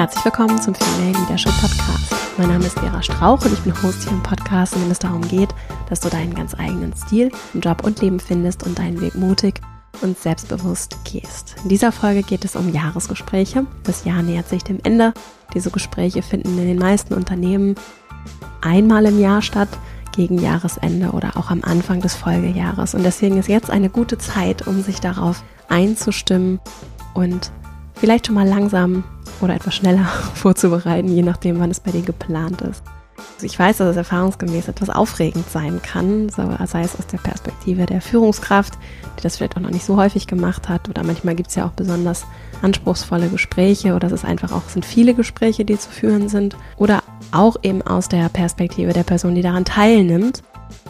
[0.00, 2.14] Herzlich willkommen zum Female Leadership Podcast.
[2.38, 4.98] Mein Name ist Vera Strauch und ich bin Host hier im Podcast, in dem es
[4.98, 5.50] darum geht,
[5.90, 9.60] dass du deinen ganz eigenen Stil Job und Leben findest und deinen Weg mutig
[10.00, 11.56] und selbstbewusst gehst.
[11.64, 13.66] In dieser Folge geht es um Jahresgespräche.
[13.84, 15.12] Das Jahr nähert sich dem Ende.
[15.52, 17.74] Diese Gespräche finden in den meisten Unternehmen
[18.62, 19.68] einmal im Jahr statt,
[20.16, 22.94] gegen Jahresende oder auch am Anfang des Folgejahres.
[22.94, 26.58] Und deswegen ist jetzt eine gute Zeit, um sich darauf einzustimmen
[27.12, 27.52] und
[27.96, 29.04] vielleicht schon mal langsam
[29.40, 30.04] oder etwas schneller
[30.34, 32.82] vorzubereiten, je nachdem, wann es bei dir geplant ist.
[33.34, 37.86] Also ich weiß, dass es erfahrungsgemäß etwas aufregend sein kann, sei es aus der Perspektive
[37.86, 38.74] der Führungskraft,
[39.18, 41.66] die das vielleicht auch noch nicht so häufig gemacht hat, oder manchmal gibt es ja
[41.66, 42.26] auch besonders
[42.62, 47.02] anspruchsvolle Gespräche oder es ist einfach auch, sind viele Gespräche, die zu führen sind, oder
[47.32, 50.42] auch eben aus der Perspektive der Person, die daran teilnimmt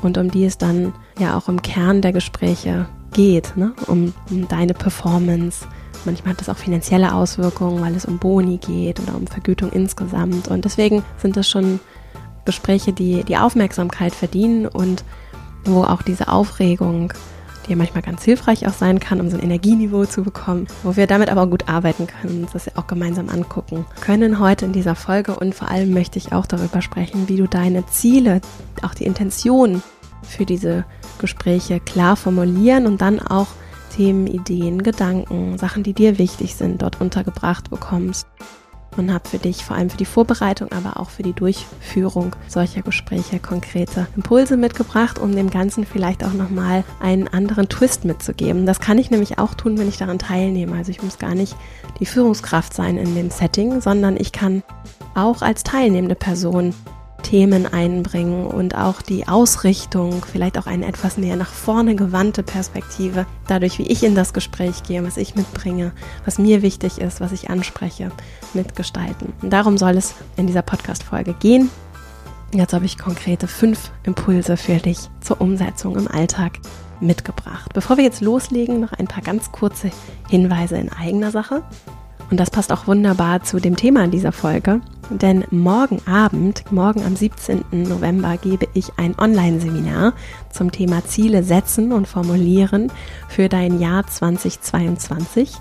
[0.03, 3.73] und um die es dann ja auch im Kern der Gespräche geht, ne?
[3.87, 5.67] um, um deine Performance,
[6.05, 10.49] Manchmal hat das auch finanzielle Auswirkungen, weil es um Boni geht oder um Vergütung insgesamt.
[10.49, 11.81] Und deswegen sind das schon
[12.45, 15.05] Gespräche, die die Aufmerksamkeit verdienen und
[15.65, 17.13] wo auch diese Aufregung,
[17.67, 20.97] die ja manchmal ganz hilfreich auch sein kann, um so ein Energieniveau zu bekommen, wo
[20.97, 24.95] wir damit aber gut arbeiten können, das ja auch gemeinsam angucken können heute in dieser
[24.95, 25.37] Folge.
[25.37, 28.41] Und vor allem möchte ich auch darüber sprechen, wie du deine Ziele,
[28.83, 29.83] auch die Intention
[30.23, 30.85] für diese
[31.19, 33.49] Gespräche klar formulieren und dann auch
[33.91, 38.27] Themen, Ideen, Gedanken, Sachen, die dir wichtig sind, dort untergebracht bekommst.
[38.97, 42.83] Und habe für dich vor allem für die Vorbereitung, aber auch für die Durchführung solcher
[42.83, 48.67] Gespräche konkrete Impulse mitgebracht, um dem Ganzen vielleicht auch nochmal einen anderen Twist mitzugeben.
[48.67, 50.77] Das kann ich nämlich auch tun, wenn ich daran teilnehme.
[50.77, 51.55] Also ich muss gar nicht
[52.01, 54.65] die Führungskraft sein in dem Setting, sondern ich kann
[55.15, 56.75] auch als teilnehmende Person
[57.21, 63.27] Themen einbringen und auch die Ausrichtung, vielleicht auch eine etwas mehr nach vorne gewandte Perspektive,
[63.47, 65.93] dadurch, wie ich in das Gespräch gehe, was ich mitbringe,
[66.25, 68.11] was mir wichtig ist, was ich anspreche,
[68.55, 69.33] mitgestalten.
[69.43, 71.71] Und darum soll es in dieser Podcast-Folge gehen.
[72.53, 76.59] Jetzt habe ich konkrete fünf Impulse für dich zur Umsetzung im Alltag
[77.01, 77.73] mitgebracht.
[77.75, 79.91] Bevor wir jetzt loslegen, noch ein paar ganz kurze
[80.29, 81.63] Hinweise in eigener Sache.
[82.31, 84.81] Und das passt auch wunderbar zu dem Thema dieser Folge.
[85.11, 87.65] Denn morgen Abend, morgen am 17.
[87.73, 90.13] November, gebe ich ein Online-Seminar
[90.53, 92.93] zum Thema Ziele setzen und formulieren
[93.29, 95.55] für dein Jahr 2022.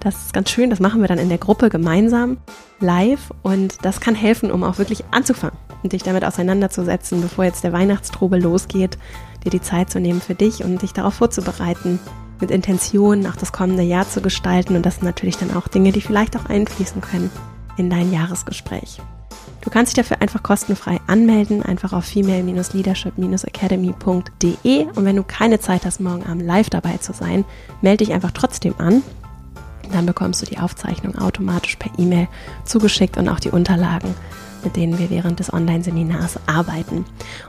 [0.00, 2.38] Das ist ganz schön, das machen wir dann in der Gruppe gemeinsam
[2.80, 7.62] live und das kann helfen, um auch wirklich anzufangen und dich damit auseinanderzusetzen, bevor jetzt
[7.62, 8.98] der Weihnachtstrubel losgeht,
[9.44, 12.00] dir die Zeit zu nehmen für dich und dich darauf vorzubereiten,
[12.40, 14.76] mit Intention auch das kommende Jahr zu gestalten.
[14.76, 17.30] Und das sind natürlich dann auch Dinge, die vielleicht auch einfließen können
[17.76, 19.00] in dein Jahresgespräch.
[19.60, 24.86] Du kannst dich dafür einfach kostenfrei anmelden, einfach auf female-leadership-academy.de.
[24.94, 27.44] Und wenn du keine Zeit hast, morgen Abend live dabei zu sein,
[27.82, 29.02] melde dich einfach trotzdem an.
[29.92, 32.28] Dann bekommst du die Aufzeichnung automatisch per E-Mail
[32.64, 34.14] zugeschickt und auch die Unterlagen
[34.66, 37.04] mit denen wir während des Online-Seminars arbeiten.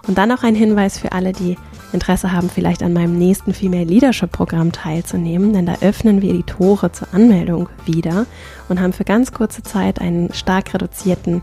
[0.07, 1.57] Und dann auch ein Hinweis für alle, die
[1.91, 6.43] Interesse haben, vielleicht an meinem nächsten Female Leadership Programm teilzunehmen, denn da öffnen wir die
[6.43, 8.27] Tore zur Anmeldung wieder
[8.69, 11.41] und haben für ganz kurze Zeit einen stark reduzierten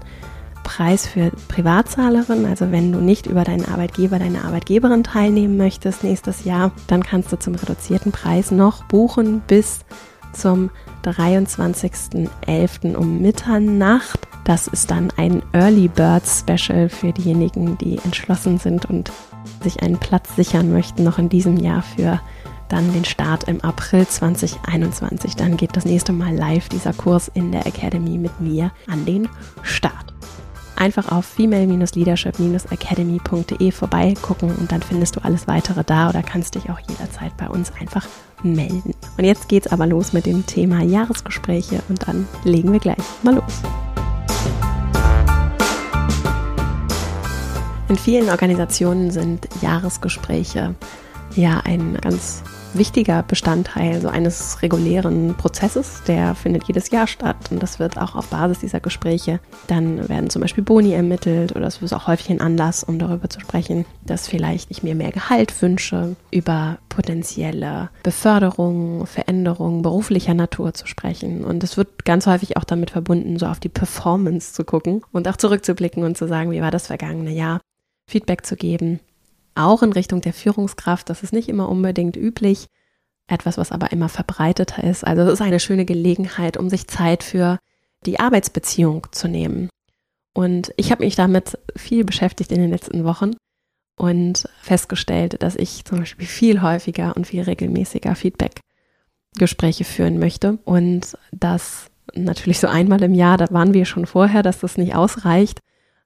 [0.63, 2.47] Preis für Privatzahlerinnen.
[2.47, 7.33] Also wenn du nicht über deinen Arbeitgeber, deine Arbeitgeberin teilnehmen möchtest nächstes Jahr, dann kannst
[7.33, 9.81] du zum reduzierten Preis noch buchen bis
[10.33, 10.71] zum
[11.05, 12.95] 23.11.
[12.95, 14.21] um Mitternacht.
[14.45, 19.11] Das ist dann ein Early Bird Special für diejenigen, die entschlossen sind und
[19.63, 22.21] sich einen Platz sichern möchten, noch in diesem Jahr für
[22.69, 25.37] dann den Start im April 2021.
[25.37, 29.29] Dann geht das nächste Mal live dieser Kurs in der Academy mit mir an den
[29.63, 30.13] Start.
[30.77, 36.81] Einfach auf female-leadership-academy.de vorbeigucken und dann findest du alles weitere da oder kannst dich auch
[36.81, 38.05] jederzeit bei uns einfach
[38.43, 38.93] melden.
[39.17, 43.37] Und jetzt geht's aber los mit dem Thema Jahresgespräche und dann legen wir gleich mal
[43.37, 43.63] los.
[47.95, 50.75] In vielen Organisationen sind Jahresgespräche
[51.37, 52.43] ja ein ganz
[52.73, 57.37] wichtiger Bestandteil so eines regulären Prozesses, der findet jedes Jahr statt.
[57.53, 59.39] Und das wird auch auf Basis dieser Gespräche,
[59.69, 63.31] dann werden zum Beispiel Boni ermittelt oder es ist auch häufig ein Anlass, um darüber
[63.31, 70.75] zu sprechen, dass vielleicht ich mir mehr Gehalt wünsche, über potenzielle Beförderungen, Veränderungen beruflicher Natur
[70.75, 71.45] zu sprechen.
[71.45, 75.29] Und es wird ganz häufig auch damit verbunden, so auf die Performance zu gucken und
[75.29, 77.61] auch zurückzublicken und zu sagen, wie war das vergangene Jahr,
[78.07, 79.01] Feedback zu geben
[79.55, 81.09] auch in Richtung der Führungskraft.
[81.11, 82.67] Das ist nicht immer unbedingt üblich,
[83.27, 85.07] etwas, was aber immer verbreiteter ist.
[85.07, 87.59] Also es ist eine schöne Gelegenheit, um sich Zeit für
[88.05, 89.71] die Arbeitsbeziehung zu nehmen.
[90.35, 93.33] Und ich habe mich damit viel beschäftigt in den letzten Wochen
[93.97, 101.17] und festgestellt, dass ich zum Beispiel viel häufiger und viel regelmäßiger Feedback-Gespräche führen möchte und
[101.31, 105.61] dass natürlich so einmal im Jahr, da waren wir schon vorher, dass das nicht ausreicht,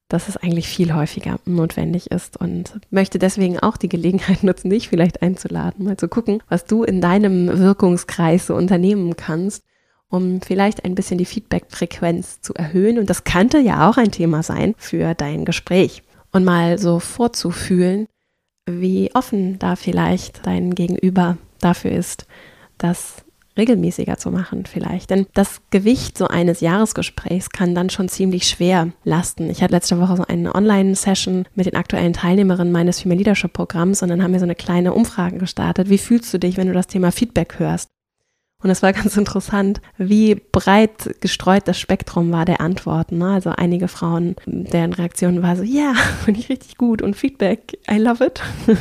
[0.08, 4.88] dass es eigentlich viel häufiger notwendig ist und möchte deswegen auch die Gelegenheit nutzen, dich
[4.88, 9.64] vielleicht einzuladen, mal zu gucken, was du in deinem Wirkungskreis so unternehmen kannst,
[10.08, 12.99] um vielleicht ein bisschen die Feedback-Frequenz zu erhöhen.
[12.99, 16.02] Und das könnte ja auch ein Thema sein für dein Gespräch.
[16.32, 18.06] Und mal so vorzufühlen,
[18.66, 22.26] wie offen da vielleicht dein Gegenüber dafür ist,
[22.78, 23.25] das
[23.58, 25.10] regelmäßiger zu machen vielleicht.
[25.10, 29.50] Denn das Gewicht so eines Jahresgesprächs kann dann schon ziemlich schwer lasten.
[29.50, 34.02] Ich hatte letzte Woche so eine Online-Session mit den aktuellen Teilnehmerinnen meines Female Leadership Programms
[34.02, 35.90] und dann haben wir so eine kleine Umfrage gestartet.
[35.90, 37.90] Wie fühlst du dich, wenn du das Thema Feedback hörst?
[38.62, 43.19] Und es war ganz interessant, wie breit gestreut das Spektrum war der Antworten.
[43.19, 43.32] Ne?
[43.32, 45.94] Also einige Frauen, deren Reaktion war so, ja,
[46.25, 48.43] finde ich richtig gut und Feedback, I love it.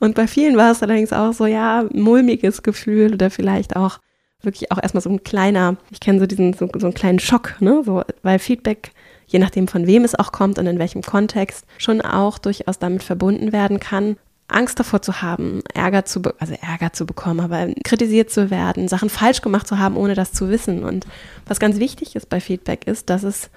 [0.00, 3.98] Und bei vielen war es allerdings auch so, ja, mulmiges Gefühl oder vielleicht auch
[4.42, 7.60] wirklich auch erstmal so ein kleiner, ich kenne so diesen, so, so einen kleinen Schock,
[7.60, 7.82] ne?
[7.84, 8.92] So, weil Feedback,
[9.26, 13.02] je nachdem von wem es auch kommt und in welchem Kontext, schon auch durchaus damit
[13.02, 14.16] verbunden werden kann,
[14.48, 19.10] Angst davor zu haben, Ärger zu, also Ärger zu bekommen, aber kritisiert zu werden, Sachen
[19.10, 20.84] falsch gemacht zu haben, ohne das zu wissen.
[20.84, 21.06] Und
[21.46, 23.50] was ganz wichtig ist bei Feedback ist, dass es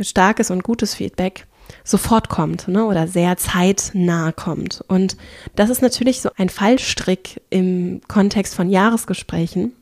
[0.00, 1.46] starkes und gutes Feedback
[1.84, 4.82] sofort kommt ne, oder sehr zeitnah kommt.
[4.88, 5.16] Und
[5.56, 9.72] das ist natürlich so ein Fallstrick im Kontext von Jahresgesprächen,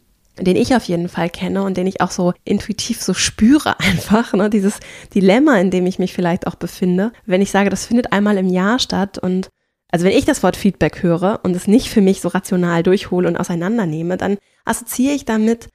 [0.40, 4.32] den ich auf jeden Fall kenne und den ich auch so intuitiv so spüre einfach,
[4.32, 4.80] ne, dieses
[5.14, 8.48] Dilemma, in dem ich mich vielleicht auch befinde, wenn ich sage, das findet einmal im
[8.48, 9.48] Jahr statt und
[9.90, 13.26] also wenn ich das Wort Feedback höre und es nicht für mich so rational durchhole
[13.26, 14.36] und auseinandernehme, dann
[14.66, 15.70] assoziiere ich damit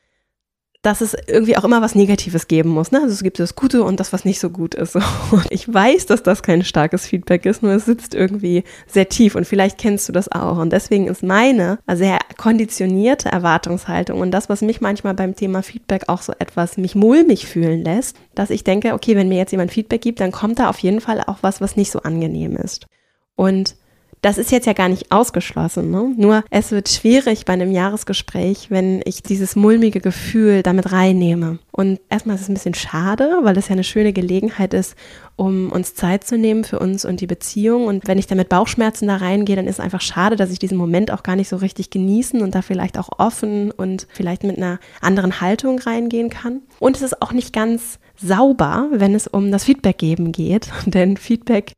[0.84, 2.92] dass es irgendwie auch immer was Negatives geben muss.
[2.92, 3.00] Ne?
[3.02, 4.96] Also es gibt das Gute und das, was nicht so gut ist.
[5.32, 9.36] Und ich weiß, dass das kein starkes Feedback ist, nur es sitzt irgendwie sehr tief
[9.36, 10.58] und vielleicht kennst du das auch.
[10.58, 16.10] Und deswegen ist meine sehr konditionierte Erwartungshaltung und das, was mich manchmal beim Thema Feedback
[16.10, 19.72] auch so etwas mich mulmig fühlen lässt, dass ich denke, okay, wenn mir jetzt jemand
[19.72, 22.88] Feedback gibt, dann kommt da auf jeden Fall auch was, was nicht so angenehm ist.
[23.36, 23.76] Und
[24.24, 25.92] das ist jetzt ja gar nicht ausgeschlossen.
[25.92, 26.14] Ne?
[26.16, 31.60] Nur es wird schwierig bei einem Jahresgespräch, wenn ich dieses mulmige Gefühl damit reinnehme.
[31.72, 34.96] Und erstmal ist es ein bisschen schade, weil es ja eine schöne Gelegenheit ist,
[35.36, 37.86] um uns Zeit zu nehmen für uns und die Beziehung.
[37.86, 40.60] Und wenn ich da mit Bauchschmerzen da reingehe, dann ist es einfach schade, dass ich
[40.60, 44.44] diesen Moment auch gar nicht so richtig genießen und da vielleicht auch offen und vielleicht
[44.44, 46.62] mit einer anderen Haltung reingehen kann.
[46.80, 50.70] Und es ist auch nicht ganz sauber, wenn es um das Feedback geben geht.
[50.86, 51.74] Denn Feedback,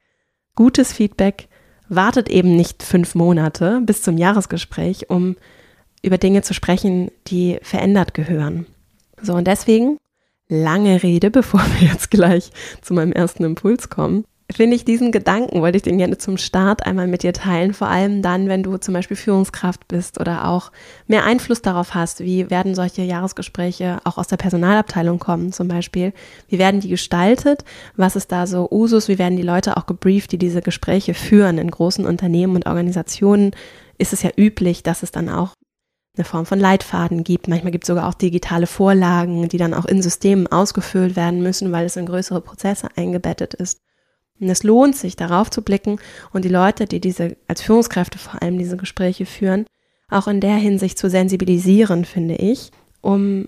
[0.55, 1.47] gutes Feedback,
[1.89, 5.35] wartet eben nicht fünf Monate bis zum Jahresgespräch, um
[6.01, 8.65] über Dinge zu sprechen, die verändert gehören.
[9.21, 9.97] So, und deswegen
[10.47, 12.51] lange Rede, bevor wir jetzt gleich
[12.81, 16.85] zu meinem ersten Impuls kommen finde ich diesen Gedanken, wollte ich den gerne zum Start
[16.85, 20.71] einmal mit dir teilen, vor allem dann, wenn du zum Beispiel Führungskraft bist oder auch
[21.07, 26.13] mehr Einfluss darauf hast, wie werden solche Jahresgespräche auch aus der Personalabteilung kommen zum Beispiel,
[26.47, 27.65] wie werden die gestaltet,
[27.95, 31.57] was ist da so Usus, wie werden die Leute auch gebrieft, die diese Gespräche führen
[31.57, 33.51] in großen Unternehmen und Organisationen,
[33.97, 35.53] ist es ja üblich, dass es dann auch
[36.17, 37.47] eine Form von Leitfaden gibt.
[37.47, 41.71] Manchmal gibt es sogar auch digitale Vorlagen, die dann auch in Systemen ausgefüllt werden müssen,
[41.71, 43.79] weil es in größere Prozesse eingebettet ist.
[44.39, 45.99] Und es lohnt sich, darauf zu blicken
[46.33, 49.65] und die Leute, die diese, als Führungskräfte vor allem diese Gespräche führen,
[50.09, 52.71] auch in der Hinsicht zu sensibilisieren, finde ich,
[53.01, 53.47] um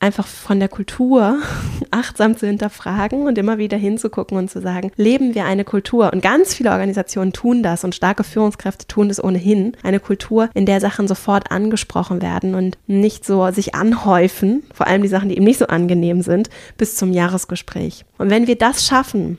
[0.00, 1.38] einfach von der Kultur
[1.90, 6.12] achtsam zu hinterfragen und immer wieder hinzugucken und zu sagen, leben wir eine Kultur?
[6.12, 9.76] Und ganz viele Organisationen tun das und starke Führungskräfte tun das ohnehin.
[9.82, 15.02] Eine Kultur, in der Sachen sofort angesprochen werden und nicht so sich anhäufen, vor allem
[15.02, 18.04] die Sachen, die eben nicht so angenehm sind, bis zum Jahresgespräch.
[18.18, 19.38] Und wenn wir das schaffen,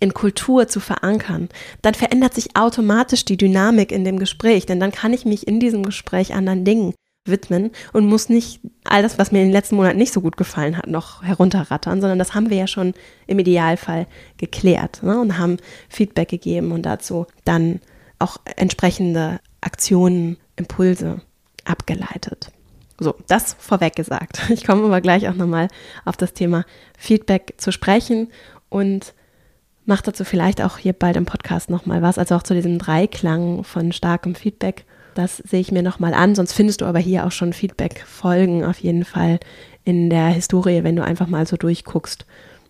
[0.00, 1.48] in Kultur zu verankern,
[1.82, 5.60] dann verändert sich automatisch die Dynamik in dem Gespräch, denn dann kann ich mich in
[5.60, 6.94] diesem Gespräch anderen Dingen
[7.26, 10.36] widmen und muss nicht all das, was mir in den letzten Monaten nicht so gut
[10.36, 12.94] gefallen hat, noch herunterrattern, sondern das haben wir ja schon
[13.26, 14.06] im Idealfall
[14.38, 17.80] geklärt ne, und haben Feedback gegeben und dazu dann
[18.18, 21.20] auch entsprechende Aktionen, Impulse
[21.64, 22.50] abgeleitet.
[22.98, 24.42] So, das vorweg gesagt.
[24.50, 25.68] Ich komme aber gleich auch nochmal
[26.04, 26.64] auf das Thema
[26.98, 28.28] Feedback zu sprechen
[28.68, 29.14] und
[29.84, 33.64] mache dazu vielleicht auch hier bald im Podcast nochmal was, also auch zu diesem Dreiklang
[33.64, 34.84] von starkem Feedback.
[35.14, 38.78] Das sehe ich mir nochmal an, sonst findest du aber hier auch schon Feedback-Folgen auf
[38.78, 39.40] jeden Fall
[39.84, 42.26] in der Historie, wenn du einfach mal so durchguckst,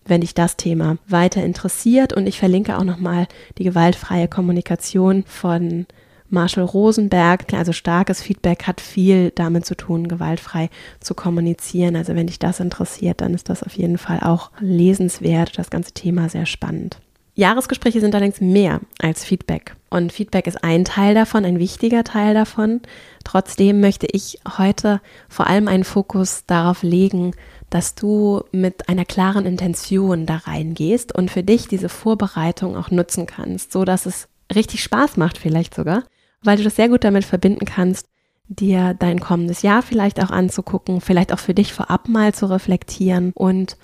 [0.06, 2.12] wenn dich das Thema weiter interessiert.
[2.12, 3.26] Und ich verlinke auch nochmal
[3.58, 5.86] die gewaltfreie Kommunikation von
[6.30, 7.52] Marshall Rosenberg.
[7.52, 10.70] Also starkes Feedback hat viel damit zu tun, gewaltfrei
[11.00, 11.96] zu kommunizieren.
[11.96, 15.58] Also wenn dich das interessiert, dann ist das auf jeden Fall auch lesenswert.
[15.58, 16.98] Das ganze Thema sehr spannend.
[17.34, 19.74] Jahresgespräche sind allerdings mehr als Feedback.
[19.88, 22.80] Und Feedback ist ein Teil davon, ein wichtiger Teil davon.
[23.24, 27.32] Trotzdem möchte ich heute vor allem einen Fokus darauf legen,
[27.70, 33.26] dass du mit einer klaren Intention da reingehst und für dich diese Vorbereitung auch nutzen
[33.26, 36.04] kannst, so dass es richtig Spaß macht vielleicht sogar,
[36.42, 38.06] weil du das sehr gut damit verbinden kannst,
[38.48, 43.32] dir dein kommendes Jahr vielleicht auch anzugucken, vielleicht auch für dich vorab mal zu reflektieren
[43.34, 43.76] und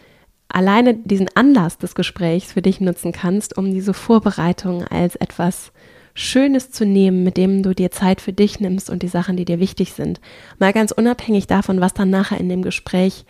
[0.48, 5.72] alleine diesen Anlass des Gesprächs für dich nutzen kannst, um diese Vorbereitung als etwas
[6.14, 9.44] Schönes zu nehmen, mit dem du dir Zeit für dich nimmst und die Sachen, die
[9.44, 10.20] dir wichtig sind.
[10.58, 13.26] Mal ganz unabhängig davon, was dann nachher in dem Gespräch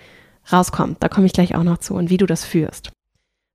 [0.53, 1.03] rauskommt.
[1.03, 2.93] Da komme ich gleich auch noch zu und wie du das führst.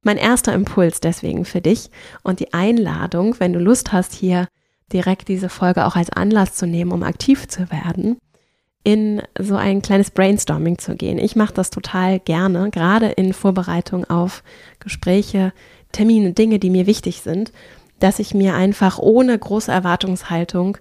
[0.04, 1.90] Mein erster Impuls deswegen für dich
[2.24, 4.48] und die Einladung, wenn du Lust hast, hier
[4.94, 8.18] direkt diese Folge auch als Anlass zu nehmen, um aktiv zu werden,
[8.84, 11.20] in so ein kleines Brainstorming zu gehen.
[11.20, 14.44] Ich mache das total gerne, gerade in Vorbereitung auf
[14.80, 15.54] Gespräche,
[15.92, 17.52] Termine, Dinge, die mir wichtig sind,
[18.00, 20.78] dass ich mir einfach ohne große Erwartungshaltung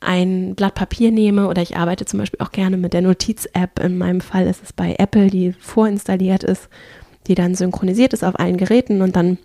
[0.00, 3.80] ein Blatt Papier nehme oder ich arbeite zum Beispiel auch gerne mit der Notiz-App.
[3.80, 6.68] In meinem Fall ist es bei Apple, die vorinstalliert ist,
[7.26, 9.38] die dann synchronisiert ist auf allen Geräten und dann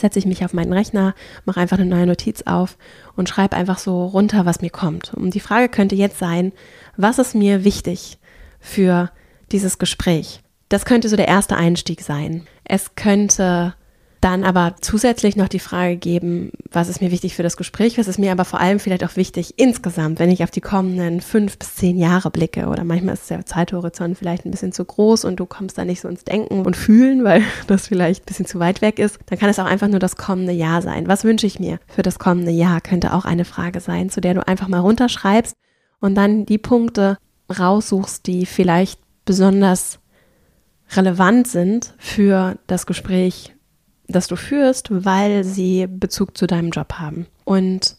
[0.00, 1.14] setze ich mich auf meinen Rechner,
[1.44, 2.76] mache einfach eine neue Notiz auf
[3.16, 5.14] und schreibe einfach so runter, was mir kommt.
[5.14, 6.52] Und die Frage könnte jetzt sein,
[6.96, 8.18] was ist mir wichtig
[8.58, 9.10] für
[9.52, 10.42] dieses Gespräch?
[10.68, 12.46] Das könnte so der erste Einstieg sein.
[12.64, 13.74] Es könnte
[14.20, 18.06] dann aber zusätzlich noch die Frage geben, was ist mir wichtig für das Gespräch, was
[18.06, 21.58] ist mir aber vor allem vielleicht auch wichtig insgesamt, wenn ich auf die kommenden fünf
[21.58, 25.40] bis zehn Jahre blicke oder manchmal ist der Zeithorizont vielleicht ein bisschen zu groß und
[25.40, 28.58] du kommst da nicht so ins Denken und Fühlen, weil das vielleicht ein bisschen zu
[28.58, 31.08] weit weg ist, dann kann es auch einfach nur das kommende Jahr sein.
[31.08, 34.34] Was wünsche ich mir für das kommende Jahr, könnte auch eine Frage sein, zu der
[34.34, 35.54] du einfach mal runterschreibst
[36.00, 37.16] und dann die Punkte
[37.58, 39.98] raussuchst, die vielleicht besonders
[40.92, 43.54] relevant sind für das Gespräch
[44.10, 47.26] das du führst, weil sie Bezug zu deinem Job haben.
[47.44, 47.96] Und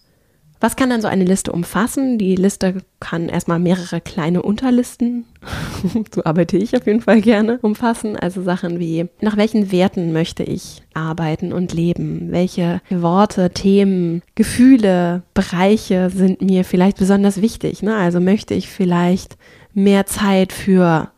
[0.61, 2.19] was kann dann so eine Liste umfassen?
[2.19, 5.25] Die Liste kann erstmal mehrere kleine Unterlisten,
[6.13, 8.15] so arbeite ich auf jeden Fall gerne, umfassen.
[8.15, 12.27] Also Sachen wie, nach welchen Werten möchte ich arbeiten und leben?
[12.29, 17.81] Welche Worte, Themen, Gefühle, Bereiche sind mir vielleicht besonders wichtig?
[17.81, 17.95] Ne?
[17.95, 19.37] Also möchte ich vielleicht
[19.73, 21.10] mehr Zeit für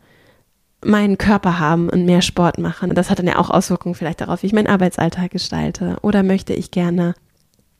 [0.84, 2.94] meinen Körper haben und mehr Sport machen.
[2.94, 5.96] Das hat dann ja auch Auswirkungen vielleicht darauf, wie ich meinen Arbeitsalltag gestalte.
[6.02, 7.14] Oder möchte ich gerne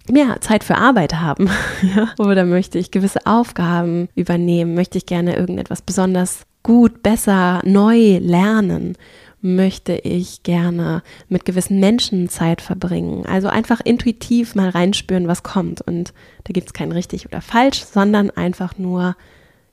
[0.08, 1.48] mehr Zeit für Arbeit haben?
[2.18, 4.74] Oder möchte ich gewisse Aufgaben übernehmen?
[4.74, 8.96] Möchte ich gerne irgendetwas besonders gut, besser, neu lernen?
[9.40, 13.26] Möchte ich gerne mit gewissen Menschen Zeit verbringen?
[13.26, 15.82] Also einfach intuitiv mal reinspüren, was kommt.
[15.82, 19.16] Und da gibt es kein richtig oder falsch, sondern einfach nur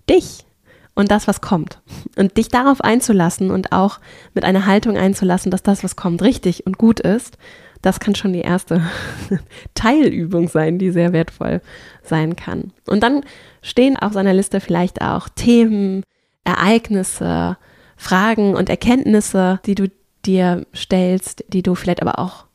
[0.09, 0.45] dich
[0.95, 1.81] und das, was kommt.
[2.17, 3.99] Und dich darauf einzulassen und auch
[4.33, 7.37] mit einer Haltung einzulassen, dass das, was kommt, richtig und gut ist,
[7.81, 8.81] das kann schon die erste
[9.73, 11.61] Teilübung sein, die sehr wertvoll
[12.03, 12.73] sein kann.
[12.85, 13.23] Und dann
[13.61, 16.03] stehen auf seiner Liste vielleicht auch Themen,
[16.43, 17.57] Ereignisse,
[17.97, 19.89] Fragen und Erkenntnisse, die du
[20.25, 22.45] dir stellst, die du vielleicht aber auch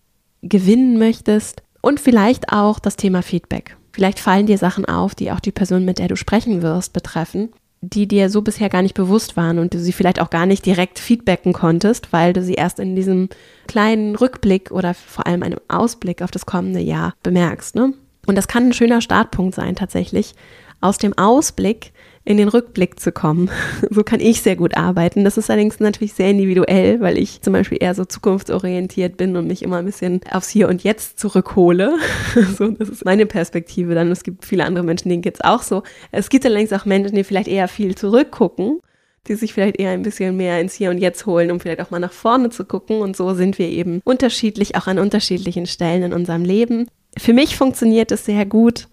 [0.43, 1.63] gewinnen möchtest.
[1.81, 3.77] Und vielleicht auch das Thema Feedback.
[3.93, 7.51] Vielleicht fallen dir Sachen auf, die auch die Person, mit der du sprechen wirst, betreffen
[7.81, 10.65] die dir so bisher gar nicht bewusst waren und du sie vielleicht auch gar nicht
[10.65, 13.29] direkt feedbacken konntest, weil du sie erst in diesem
[13.67, 17.75] kleinen Rückblick oder vor allem einem Ausblick auf das kommende Jahr bemerkst.
[17.75, 17.93] Ne?
[18.27, 20.35] Und das kann ein schöner Startpunkt sein, tatsächlich
[20.81, 21.93] aus dem Ausblick
[22.27, 23.51] in den Rückblick zu kommen.
[23.89, 25.25] So kann ich sehr gut arbeiten.
[25.25, 29.47] Das ist allerdings natürlich sehr individuell, weil ich zum Beispiel eher so zukunftsorientiert bin und
[29.47, 31.95] mich immer ein bisschen aufs Hier und Jetzt zurückhole.
[32.59, 34.11] So, das ist meine Perspektive dann.
[34.11, 35.83] Es gibt viele andere Menschen, denen geht es auch so.
[36.11, 38.81] Es gibt allerdings auch Menschen, die vielleicht eher viel zurückgucken
[39.29, 41.91] die sich vielleicht eher ein bisschen mehr ins Hier und Jetzt holen, um vielleicht auch
[41.91, 43.01] mal nach vorne zu gucken.
[43.01, 46.89] Und so sind wir eben unterschiedlich, auch an unterschiedlichen Stellen in unserem Leben.
[47.19, 48.89] Für mich funktioniert es sehr gut,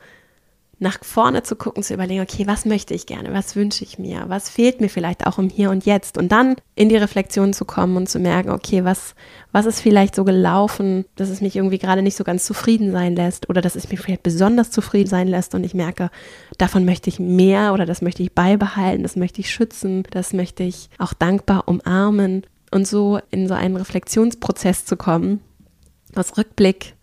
[0.83, 4.25] nach vorne zu gucken, zu überlegen, okay, was möchte ich gerne, was wünsche ich mir,
[4.27, 6.17] was fehlt mir vielleicht auch im Hier und Jetzt?
[6.17, 9.15] Und dann in die Reflexion zu kommen und zu merken, okay, was,
[9.51, 13.15] was ist vielleicht so gelaufen, dass es mich irgendwie gerade nicht so ganz zufrieden sein
[13.15, 16.11] lässt oder dass es mich vielleicht besonders zufrieden sein lässt und ich merke,
[16.57, 20.63] davon möchte ich mehr oder das möchte ich beibehalten, das möchte ich schützen, das möchte
[20.63, 22.43] ich auch dankbar umarmen.
[22.71, 25.41] Und so in so einen Reflexionsprozess zu kommen,
[26.15, 26.95] aus Rückblick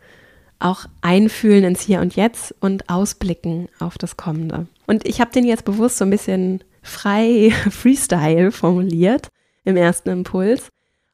[0.61, 4.67] auch einfühlen ins Hier und Jetzt und ausblicken auf das Kommende.
[4.87, 9.29] Und ich habe den jetzt bewusst so ein bisschen frei Freestyle formuliert
[9.65, 10.69] im ersten Impuls,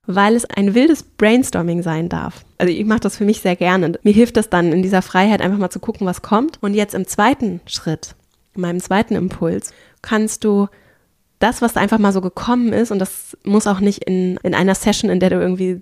[0.07, 2.45] weil es ein wildes Brainstorming sein darf.
[2.59, 3.99] Also ich mache das für mich sehr gerne.
[4.03, 6.63] Mir hilft das dann in dieser Freiheit einfach mal zu gucken, was kommt.
[6.63, 8.15] Und jetzt im zweiten Schritt,
[8.55, 9.73] in meinem zweiten Impuls,
[10.03, 10.69] kannst du
[11.39, 14.75] das, was einfach mal so gekommen ist, und das muss auch nicht in, in einer
[14.75, 15.81] Session, in der du irgendwie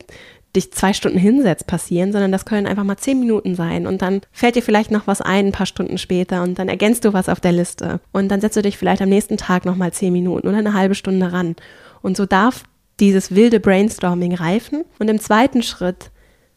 [0.55, 4.21] dich zwei Stunden hinsetzt, passieren, sondern das können einfach mal zehn Minuten sein und dann
[4.33, 7.29] fällt dir vielleicht noch was ein, ein paar Stunden später und dann ergänzt du was
[7.29, 10.47] auf der Liste und dann setzt du dich vielleicht am nächsten Tag nochmal zehn Minuten
[10.49, 11.57] oder eine halbe Stunde ran.
[12.03, 12.65] Und so darf
[13.01, 14.85] dieses wilde Brainstorming reifen.
[14.99, 16.11] Und im zweiten Schritt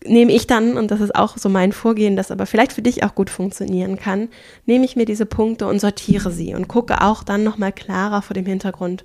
[0.05, 3.03] nehme ich dann, und das ist auch so mein Vorgehen, das aber vielleicht für dich
[3.03, 4.29] auch gut funktionieren kann,
[4.65, 8.35] nehme ich mir diese Punkte und sortiere sie und gucke auch dann nochmal klarer vor
[8.35, 9.03] dem Hintergrund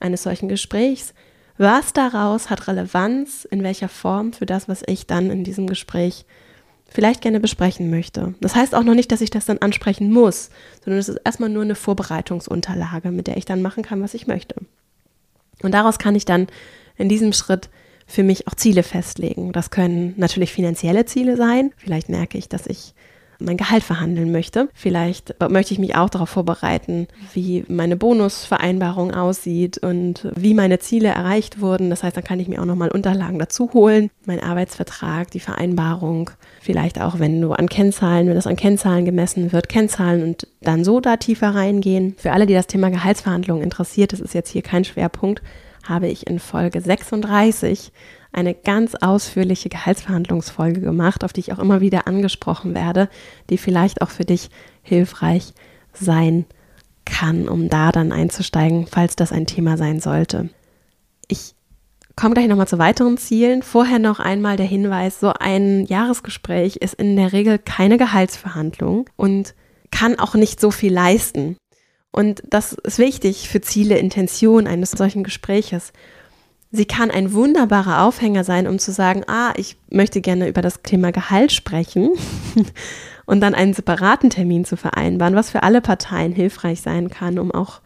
[0.00, 1.12] eines solchen Gesprächs,
[1.60, 6.24] was daraus hat Relevanz, in welcher Form für das, was ich dann in diesem Gespräch
[6.88, 8.34] vielleicht gerne besprechen möchte.
[8.40, 10.48] Das heißt auch noch nicht, dass ich das dann ansprechen muss,
[10.82, 14.26] sondern es ist erstmal nur eine Vorbereitungsunterlage, mit der ich dann machen kann, was ich
[14.26, 14.56] möchte.
[15.62, 16.46] Und daraus kann ich dann
[16.96, 17.68] in diesem Schritt
[18.06, 19.52] für mich auch Ziele festlegen.
[19.52, 21.72] Das können natürlich finanzielle Ziele sein.
[21.76, 22.94] Vielleicht merke ich, dass ich
[23.40, 24.68] mein Gehalt verhandeln möchte.
[24.74, 31.08] Vielleicht möchte ich mich auch darauf vorbereiten, wie meine Bonusvereinbarung aussieht und wie meine Ziele
[31.08, 31.90] erreicht wurden.
[31.90, 34.10] Das heißt, dann kann ich mir auch nochmal Unterlagen dazu holen.
[34.26, 36.30] Mein Arbeitsvertrag, die Vereinbarung.
[36.60, 40.84] Vielleicht auch, wenn du an Kennzahlen, wenn das an Kennzahlen gemessen wird, Kennzahlen und dann
[40.84, 42.14] so da tiefer reingehen.
[42.18, 45.42] Für alle, die das Thema Gehaltsverhandlungen interessiert, das ist jetzt hier kein Schwerpunkt,
[45.84, 47.90] habe ich in Folge 36
[48.32, 53.08] eine ganz ausführliche Gehaltsverhandlungsfolge gemacht, auf die ich auch immer wieder angesprochen werde,
[53.50, 54.50] die vielleicht auch für dich
[54.82, 55.52] hilfreich
[55.92, 56.44] sein
[57.04, 60.48] kann, um da dann einzusteigen, falls das ein Thema sein sollte.
[61.28, 61.54] Ich
[62.16, 63.62] komme gleich nochmal zu weiteren Zielen.
[63.62, 69.54] Vorher noch einmal der Hinweis, so ein Jahresgespräch ist in der Regel keine Gehaltsverhandlung und
[69.90, 71.56] kann auch nicht so viel leisten.
[72.12, 75.92] Und das ist wichtig für Ziele, Intention eines solchen Gespräches.
[76.72, 80.82] Sie kann ein wunderbarer Aufhänger sein, um zu sagen, ah, ich möchte gerne über das
[80.82, 82.10] Thema Gehalt sprechen
[83.26, 87.50] und dann einen separaten Termin zu vereinbaren, was für alle Parteien hilfreich sein kann, um
[87.50, 87.80] auch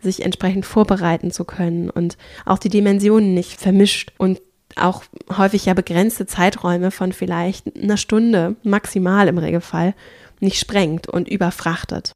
[0.00, 2.16] sich entsprechend vorbereiten zu können und
[2.46, 4.40] auch die Dimensionen nicht vermischt und
[4.76, 5.02] auch
[5.36, 9.94] häufig ja begrenzte Zeiträume von vielleicht einer Stunde maximal im Regelfall
[10.38, 12.12] nicht sprengt und überfrachtet.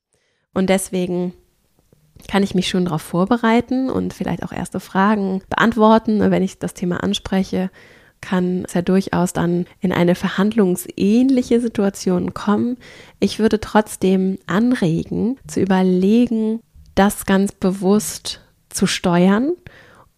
[0.54, 1.32] Und deswegen
[2.28, 6.74] kann ich mich schon darauf vorbereiten und vielleicht auch erste Fragen beantworten, wenn ich das
[6.74, 7.70] Thema anspreche
[8.22, 12.78] kann es ja durchaus dann in eine verhandlungsähnliche Situation kommen.
[13.20, 16.60] Ich würde trotzdem anregen, zu überlegen,
[16.94, 19.52] das ganz bewusst zu steuern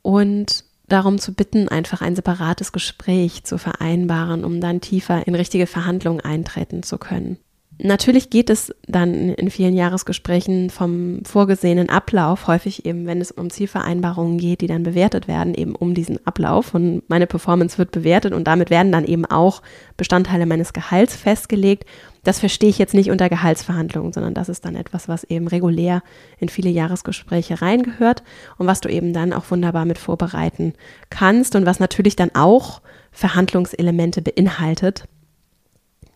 [0.02, 5.66] und darum zu bitten, einfach ein separates Gespräch zu vereinbaren, um dann tiefer in richtige
[5.66, 7.38] Verhandlungen eintreten zu können.
[7.78, 13.50] Natürlich geht es dann in vielen Jahresgesprächen vom vorgesehenen Ablauf, häufig eben, wenn es um
[13.50, 16.72] Zielvereinbarungen geht, die dann bewertet werden, eben um diesen Ablauf.
[16.72, 19.60] Und meine Performance wird bewertet und damit werden dann eben auch
[19.96, 21.84] Bestandteile meines Gehalts festgelegt.
[22.22, 26.02] Das verstehe ich jetzt nicht unter Gehaltsverhandlungen, sondern das ist dann etwas, was eben regulär
[26.38, 28.22] in viele Jahresgespräche reingehört
[28.56, 30.74] und was du eben dann auch wunderbar mit vorbereiten
[31.10, 35.04] kannst und was natürlich dann auch Verhandlungselemente beinhaltet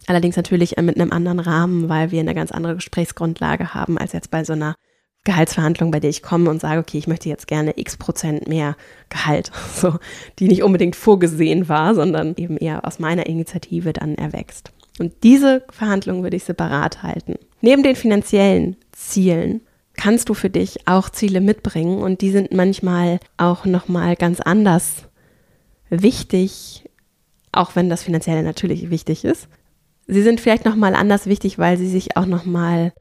[0.09, 4.31] Allerdings natürlich mit einem anderen Rahmen, weil wir eine ganz andere Gesprächsgrundlage haben als jetzt
[4.31, 4.75] bei so einer
[5.25, 8.75] Gehaltsverhandlung, bei der ich komme und sage, okay, ich möchte jetzt gerne x Prozent mehr
[9.11, 9.99] Gehalt, so,
[10.39, 14.73] die nicht unbedingt vorgesehen war, sondern eben eher aus meiner Initiative dann erwächst.
[14.99, 17.35] Und diese Verhandlung würde ich separat halten.
[17.61, 19.61] Neben den finanziellen Zielen
[19.93, 25.05] kannst du für dich auch Ziele mitbringen und die sind manchmal auch nochmal ganz anders
[25.91, 26.89] wichtig,
[27.53, 29.49] auch wenn das Finanzielle natürlich wichtig ist.
[30.09, 32.93] Sie sind vielleicht nochmal anders wichtig, weil sie sich auch nochmal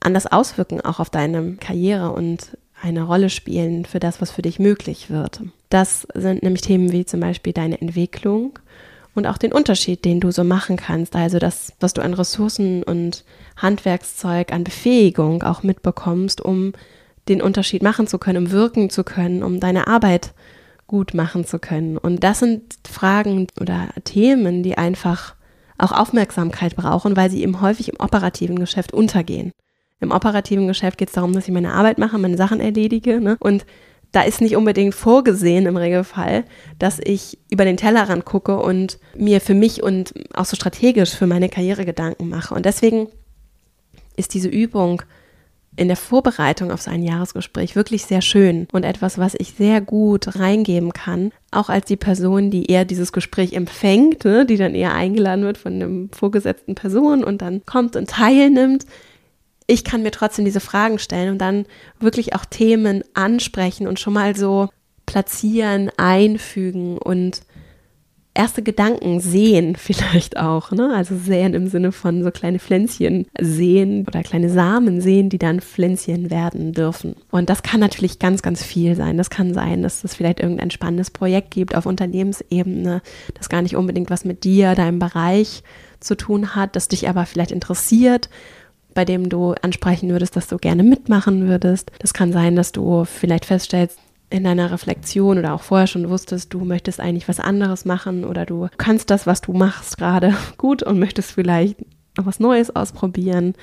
[0.00, 4.58] anders auswirken, auch auf deine Karriere und eine Rolle spielen für das, was für dich
[4.58, 5.40] möglich wird.
[5.68, 8.58] Das sind nämlich Themen wie zum Beispiel deine Entwicklung
[9.14, 11.16] und auch den Unterschied, den du so machen kannst.
[11.16, 13.24] Also das, was du an Ressourcen und
[13.56, 16.72] Handwerkszeug, an Befähigung auch mitbekommst, um
[17.28, 20.32] den Unterschied machen zu können, um wirken zu können, um deine Arbeit
[20.86, 21.98] gut machen zu können.
[21.98, 25.34] Und das sind Fragen oder Themen, die einfach
[25.78, 29.52] auch Aufmerksamkeit brauchen, weil sie eben häufig im operativen Geschäft untergehen.
[30.00, 33.36] Im operativen Geschäft geht es darum, dass ich meine Arbeit mache, meine Sachen erledige ne?
[33.40, 33.64] und
[34.12, 36.44] da ist nicht unbedingt vorgesehen im Regelfall,
[36.78, 41.26] dass ich über den Tellerrand gucke und mir für mich und auch so strategisch für
[41.26, 42.54] meine Karriere Gedanken mache.
[42.54, 43.08] Und deswegen
[44.16, 45.02] ist diese Übung
[45.78, 49.80] in der Vorbereitung auf so ein Jahresgespräch wirklich sehr schön und etwas, was ich sehr
[49.80, 54.74] gut reingeben kann, auch als die Person, die eher dieses Gespräch empfängt, ne, die dann
[54.74, 58.86] eher eingeladen wird von einem vorgesetzten Person und dann kommt und teilnimmt.
[59.68, 61.64] Ich kann mir trotzdem diese Fragen stellen und dann
[62.00, 64.68] wirklich auch Themen ansprechen und schon mal so
[65.06, 67.42] platzieren, einfügen und
[68.38, 70.92] erste Gedanken sehen vielleicht auch, ne?
[70.94, 75.60] Also sehen im Sinne von so kleine Pflänzchen sehen oder kleine Samen sehen, die dann
[75.60, 77.16] Pflänzchen werden dürfen.
[77.30, 79.18] Und das kann natürlich ganz, ganz viel sein.
[79.18, 83.02] Das kann sein, dass es vielleicht irgendein spannendes Projekt gibt auf Unternehmensebene,
[83.34, 85.62] das gar nicht unbedingt was mit dir, deinem Bereich
[86.00, 88.30] zu tun hat, das dich aber vielleicht interessiert
[88.94, 91.92] bei dem du ansprechen würdest, dass du gerne mitmachen würdest.
[92.00, 96.52] Das kann sein, dass du vielleicht feststellst, in deiner Reflexion oder auch vorher schon wusstest,
[96.52, 100.82] du möchtest eigentlich was anderes machen oder du kannst das, was du machst, gerade gut
[100.82, 101.76] und möchtest vielleicht
[102.16, 103.54] noch was Neues ausprobieren.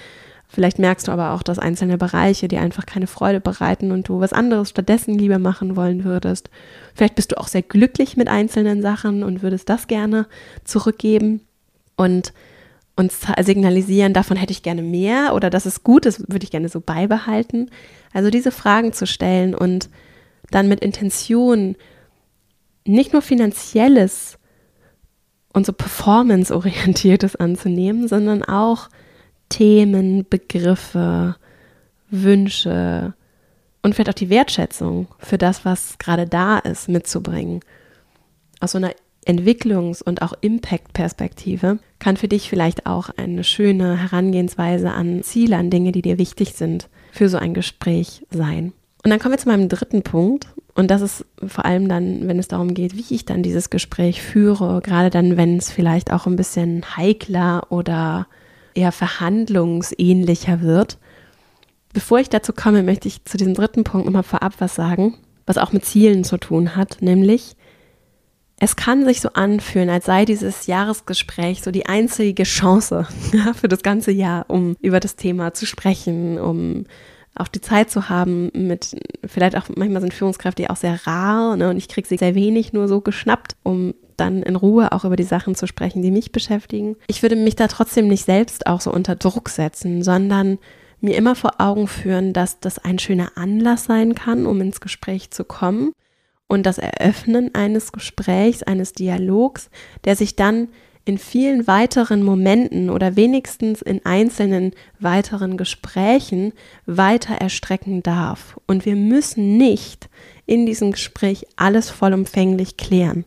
[0.47, 4.19] Vielleicht merkst du aber auch, dass einzelne Bereiche dir einfach keine Freude bereiten und du
[4.19, 6.49] was anderes stattdessen lieber machen wollen würdest.
[6.93, 10.27] Vielleicht bist du auch sehr glücklich mit einzelnen Sachen und würdest das gerne
[10.63, 11.41] zurückgeben
[11.95, 12.31] und
[12.95, 16.69] uns signalisieren, davon hätte ich gerne mehr oder das ist gut, das würde ich gerne
[16.69, 17.69] so beibehalten.
[18.13, 19.89] Also diese Fragen zu stellen und
[20.51, 21.75] dann mit Intention
[22.85, 24.37] nicht nur finanzielles
[25.53, 28.89] und so performance-orientiertes anzunehmen, sondern auch
[29.49, 31.35] Themen, Begriffe,
[32.09, 33.13] Wünsche
[33.81, 37.59] und vielleicht auch die Wertschätzung für das, was gerade da ist, mitzubringen.
[38.59, 38.93] Aus so einer
[39.25, 45.69] Entwicklungs- und auch Impact-Perspektive kann für dich vielleicht auch eine schöne Herangehensweise an Ziele, an
[45.69, 48.73] Dinge, die dir wichtig sind, für so ein Gespräch sein.
[49.05, 50.47] Und dann kommen wir zu meinem dritten Punkt.
[50.73, 54.23] Und das ist vor allem dann, wenn es darum geht, wie ich dann dieses Gespräch
[54.23, 58.25] führe, gerade dann, wenn es vielleicht auch ein bisschen heikler oder
[58.73, 60.97] eher verhandlungsähnlicher wird.
[61.93, 65.13] Bevor ich dazu komme, möchte ich zu diesem dritten Punkt nochmal vorab was sagen,
[65.45, 67.55] was auch mit Zielen zu tun hat, nämlich
[68.57, 73.07] es kann sich so anfühlen, als sei dieses Jahresgespräch so die einzige Chance
[73.53, 76.85] für das ganze Jahr, um über das Thema zu sprechen, um
[77.35, 78.95] auch die Zeit zu haben mit,
[79.25, 82.35] vielleicht auch manchmal sind Führungskräfte ja auch sehr rar ne, und ich kriege sie sehr
[82.35, 86.11] wenig nur so geschnappt, um dann in Ruhe auch über die Sachen zu sprechen, die
[86.11, 86.95] mich beschäftigen.
[87.07, 90.57] Ich würde mich da trotzdem nicht selbst auch so unter Druck setzen, sondern
[91.01, 95.31] mir immer vor Augen führen, dass das ein schöner Anlass sein kann, um ins Gespräch
[95.31, 95.91] zu kommen
[96.47, 99.69] und das Eröffnen eines Gesprächs, eines Dialogs,
[100.05, 100.69] der sich dann
[101.05, 106.51] in vielen weiteren Momenten oder wenigstens in einzelnen weiteren Gesprächen
[106.87, 108.59] weiter erstrecken darf.
[108.65, 110.09] Und wir müssen nicht
[110.47, 113.25] in diesem Gespräch alles vollumfänglich klären,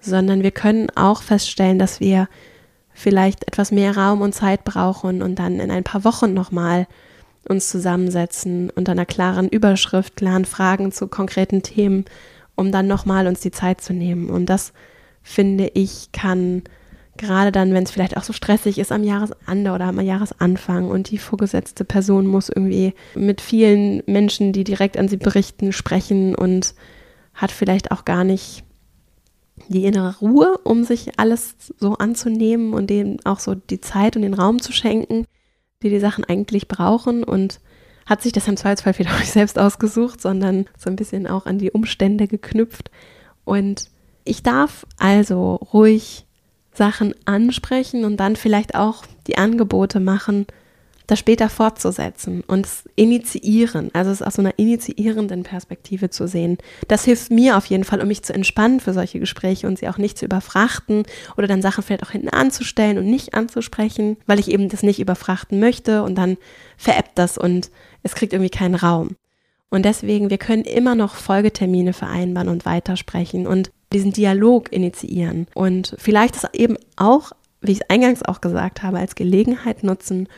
[0.00, 2.28] sondern wir können auch feststellen, dass wir
[2.94, 6.86] vielleicht etwas mehr Raum und Zeit brauchen und dann in ein paar Wochen nochmal
[7.48, 12.04] uns zusammensetzen unter einer klaren Überschrift, klaren Fragen zu konkreten Themen,
[12.54, 14.30] um dann nochmal uns die Zeit zu nehmen.
[14.30, 14.72] Und das
[15.22, 16.62] finde ich kann
[17.18, 21.10] Gerade dann, wenn es vielleicht auch so stressig ist am Jahresende oder am Jahresanfang und
[21.10, 26.74] die vorgesetzte Person muss irgendwie mit vielen Menschen, die direkt an sie berichten, sprechen und
[27.34, 28.64] hat vielleicht auch gar nicht
[29.68, 34.22] die innere Ruhe, um sich alles so anzunehmen und denen auch so die Zeit und
[34.22, 35.26] den Raum zu schenken,
[35.82, 37.60] die die Sachen eigentlich brauchen und
[38.06, 41.46] hat sich das im Zweifelsfall vielleicht auch nicht selbst ausgesucht, sondern so ein bisschen auch
[41.46, 42.92] an die Umstände geknüpft.
[43.44, 43.90] Und
[44.24, 46.27] ich darf also ruhig
[46.78, 50.46] Sachen ansprechen und dann vielleicht auch die Angebote machen,
[51.08, 56.58] das später fortzusetzen und es initiieren, also es aus so einer initiierenden Perspektive zu sehen.
[56.86, 59.88] Das hilft mir auf jeden Fall, um mich zu entspannen für solche Gespräche und sie
[59.88, 61.04] auch nicht zu überfrachten
[61.38, 65.00] oder dann Sachen vielleicht auch hinten anzustellen und nicht anzusprechen, weil ich eben das nicht
[65.00, 66.36] überfrachten möchte und dann
[66.76, 67.70] veräppt das und
[68.02, 69.16] es kriegt irgendwie keinen Raum.
[69.70, 75.46] Und deswegen, wir können immer noch Folgetermine vereinbaren und weitersprechen und diesen Dialog initiieren.
[75.54, 80.28] Und vielleicht das eben auch, wie ich es eingangs auch gesagt habe, als Gelegenheit nutzen,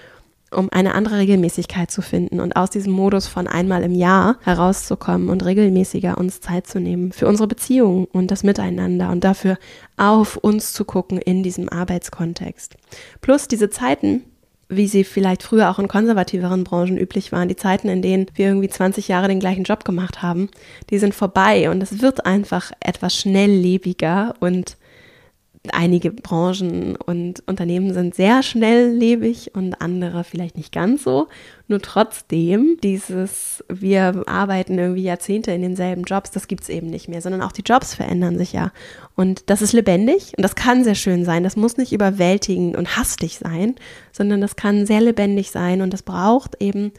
[0.53, 5.29] um eine andere Regelmäßigkeit zu finden und aus diesem Modus von einmal im Jahr herauszukommen
[5.29, 9.59] und regelmäßiger uns Zeit zu nehmen für unsere Beziehungen und das Miteinander und dafür
[9.97, 12.75] auf uns zu gucken in diesem Arbeitskontext.
[13.21, 14.25] Plus diese Zeiten,
[14.71, 18.47] wie sie vielleicht früher auch in konservativeren Branchen üblich waren, die Zeiten, in denen wir
[18.47, 20.49] irgendwie 20 Jahre den gleichen Job gemacht haben,
[20.91, 24.77] die sind vorbei und es wird einfach etwas schnelllebiger und
[25.73, 31.29] einige Branchen und Unternehmen sind sehr schnelllebig und andere vielleicht nicht ganz so.
[31.71, 37.07] Nur trotzdem, dieses, wir arbeiten irgendwie Jahrzehnte in denselben Jobs, das gibt es eben nicht
[37.07, 38.73] mehr, sondern auch die Jobs verändern sich ja.
[39.15, 41.45] Und das ist lebendig und das kann sehr schön sein.
[41.45, 43.77] Das muss nicht überwältigend und hastig sein,
[44.11, 46.91] sondern das kann sehr lebendig sein und das braucht eben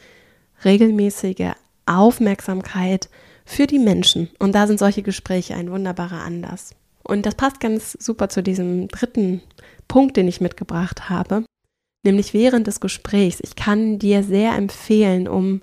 [0.64, 1.52] regelmäßige
[1.86, 3.10] Aufmerksamkeit
[3.44, 4.30] für die Menschen.
[4.40, 6.76] Und da sind solche Gespräche ein wunderbarer Anlass.
[7.04, 9.42] Und das passt ganz super zu diesem dritten
[9.90, 11.44] Punkt, den ich mitgebracht habe,
[12.04, 13.40] nämlich während des Gesprächs.
[13.42, 15.62] Ich kann dir sehr empfehlen, um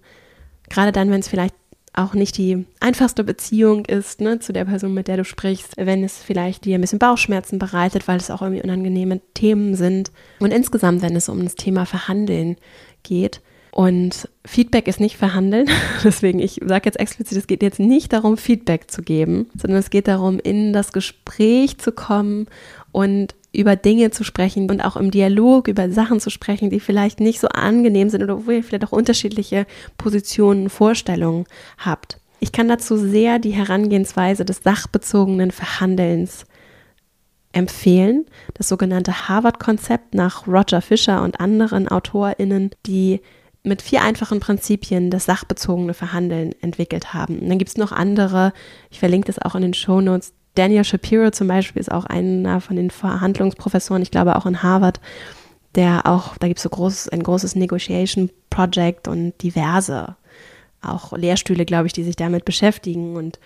[0.68, 1.54] gerade dann, wenn es vielleicht
[1.94, 6.04] auch nicht die einfachste Beziehung ist ne, zu der Person, mit der du sprichst, wenn
[6.04, 10.52] es vielleicht dir ein bisschen Bauchschmerzen bereitet, weil es auch irgendwie unangenehme Themen sind und
[10.52, 12.56] insgesamt, wenn es um das Thema Verhandeln
[13.02, 15.68] geht, und Feedback ist nicht verhandeln.
[16.04, 19.90] Deswegen, ich sage jetzt explizit, es geht jetzt nicht darum, Feedback zu geben, sondern es
[19.90, 22.48] geht darum, in das Gespräch zu kommen
[22.90, 27.20] und über Dinge zu sprechen und auch im Dialog über Sachen zu sprechen, die vielleicht
[27.20, 31.44] nicht so angenehm sind oder wo ihr vielleicht auch unterschiedliche Positionen, Vorstellungen
[31.78, 32.20] habt.
[32.40, 36.44] Ich kann dazu sehr die Herangehensweise des sachbezogenen Verhandelns
[37.52, 38.26] empfehlen.
[38.54, 43.20] Das sogenannte Harvard-Konzept nach Roger Fisher und anderen AutorInnen, die
[43.64, 47.40] mit vier einfachen Prinzipien das sachbezogene Verhandeln entwickelt haben.
[47.40, 48.52] Und dann gibt es noch andere,
[48.90, 50.32] ich verlinke das auch in den Shownotes.
[50.54, 55.00] Daniel Shapiro zum Beispiel ist auch einer von den Verhandlungsprofessoren, ich glaube auch in Harvard,
[55.74, 60.16] der auch, da gibt es so groß, ein großes Negotiation Project und diverse
[60.82, 63.16] auch Lehrstühle, glaube ich, die sich damit beschäftigen.
[63.16, 63.38] Und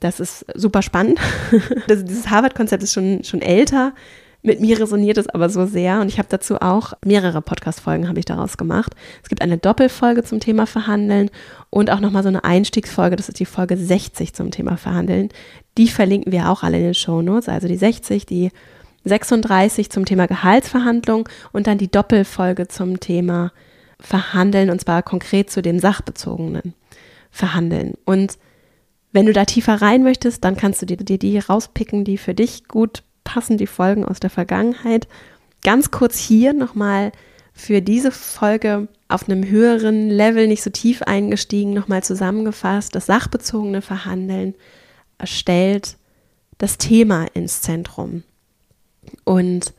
[0.00, 1.18] das ist super spannend.
[1.88, 3.92] das, dieses Harvard-Konzept ist schon, schon älter.
[4.46, 8.18] Mit mir resoniert es aber so sehr und ich habe dazu auch mehrere Podcast-Folgen habe
[8.18, 8.94] ich daraus gemacht.
[9.22, 11.30] Es gibt eine Doppelfolge zum Thema Verhandeln
[11.70, 15.30] und auch nochmal so eine Einstiegsfolge, das ist die Folge 60 zum Thema Verhandeln.
[15.78, 18.50] Die verlinken wir auch alle in den Show Notes, also die 60, die
[19.04, 23.50] 36 zum Thema Gehaltsverhandlung und dann die Doppelfolge zum Thema
[23.98, 26.74] Verhandeln und zwar konkret zu dem sachbezogenen
[27.30, 27.94] Verhandeln.
[28.04, 28.36] Und
[29.10, 32.34] wenn du da tiefer rein möchtest, dann kannst du dir, dir die rauspicken, die für
[32.34, 35.08] dich gut passen, die Folgen aus der Vergangenheit.
[35.62, 37.12] Ganz kurz hier nochmal
[37.52, 42.94] für diese Folge auf einem höheren Level, nicht so tief eingestiegen, nochmal zusammengefasst.
[42.94, 44.54] Das sachbezogene Verhandeln
[45.22, 45.96] stellt
[46.58, 48.24] das Thema ins Zentrum.
[49.24, 49.72] Und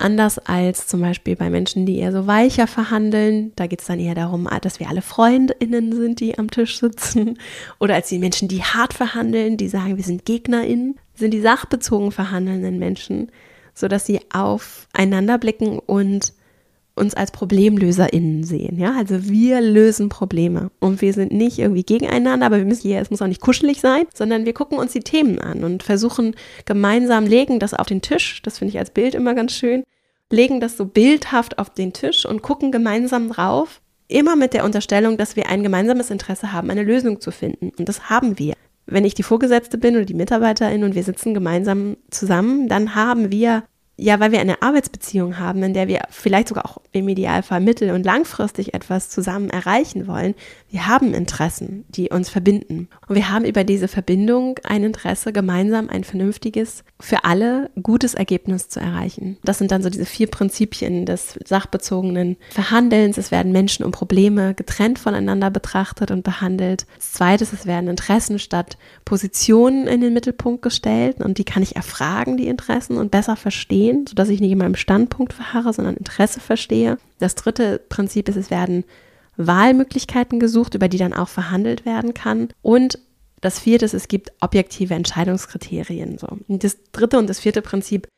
[0.00, 3.52] Anders als zum Beispiel bei Menschen, die eher so weicher verhandeln.
[3.56, 6.78] Da geht es dann eher darum, ah, dass wir alle FreundInnen sind, die am Tisch
[6.78, 7.38] sitzen.
[7.78, 12.12] Oder als die Menschen, die hart verhandeln, die sagen, wir sind GegnerInnen, sind die sachbezogen
[12.12, 13.30] verhandelnden Menschen,
[13.74, 16.32] sodass sie aufeinander blicken und
[16.96, 18.78] uns als ProblemlöserInnen sehen.
[18.78, 23.00] Ja, also wir lösen Probleme und wir sind nicht irgendwie gegeneinander, aber wir müssen hier,
[23.00, 26.34] es muss auch nicht kuschelig sein, sondern wir gucken uns die Themen an und versuchen
[26.64, 28.40] gemeinsam, legen das auf den Tisch.
[28.42, 29.84] Das finde ich als Bild immer ganz schön.
[30.30, 33.80] Legen das so bildhaft auf den Tisch und gucken gemeinsam drauf.
[34.08, 37.72] Immer mit der Unterstellung, dass wir ein gemeinsames Interesse haben, eine Lösung zu finden.
[37.78, 38.54] Und das haben wir.
[38.86, 43.32] Wenn ich die Vorgesetzte bin oder die Mitarbeiterin und wir sitzen gemeinsam zusammen, dann haben
[43.32, 43.64] wir
[43.98, 47.92] ja, weil wir eine Arbeitsbeziehung haben, in der wir vielleicht sogar auch im Idealfall mittel-
[47.92, 50.34] und langfristig etwas zusammen erreichen wollen,
[50.68, 52.88] wir haben Interessen, die uns verbinden.
[53.08, 58.68] Und wir haben über diese Verbindung ein Interesse, gemeinsam ein vernünftiges, für alle gutes Ergebnis
[58.68, 59.38] zu erreichen.
[59.44, 63.16] Das sind dann so diese vier Prinzipien des sachbezogenen Verhandelns.
[63.16, 66.86] Es werden Menschen und Probleme getrennt voneinander betrachtet und behandelt.
[66.96, 71.62] Das zweite ist, es werden Interessen statt Positionen in den Mittelpunkt gestellt und die kann
[71.62, 75.72] ich erfragen, die Interessen, und besser verstehen verstehen, sodass ich nicht in meinem Standpunkt verharre,
[75.72, 76.98] sondern Interesse verstehe.
[77.18, 78.84] Das dritte Prinzip ist, es werden
[79.36, 82.48] Wahlmöglichkeiten gesucht, über die dann auch verhandelt werden kann.
[82.62, 82.98] Und
[83.40, 86.18] das vierte ist, es gibt objektive Entscheidungskriterien.
[86.18, 86.26] So.
[86.48, 88.08] Und das dritte und das vierte Prinzip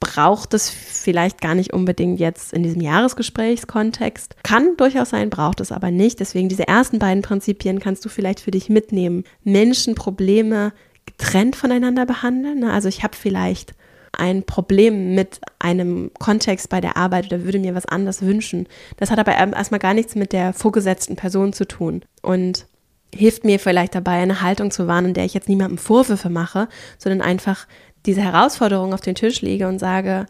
[0.00, 4.36] braucht es vielleicht gar nicht unbedingt jetzt in diesem Jahresgesprächskontext.
[4.44, 6.20] Kann durchaus sein, braucht es aber nicht.
[6.20, 9.24] Deswegen diese ersten beiden Prinzipien kannst du vielleicht für dich mitnehmen.
[9.42, 10.72] Menschen, Probleme
[11.06, 12.62] getrennt voneinander behandeln.
[12.62, 13.74] Also ich habe vielleicht
[14.12, 18.66] ein Problem mit einem Kontext bei der Arbeit oder würde mir was anderes wünschen.
[18.96, 22.66] Das hat aber erstmal gar nichts mit der vorgesetzten Person zu tun und
[23.14, 26.68] hilft mir vielleicht dabei, eine Haltung zu wahren, in der ich jetzt niemandem Vorwürfe mache,
[26.98, 27.66] sondern einfach
[28.06, 30.26] diese Herausforderung auf den Tisch lege und sage,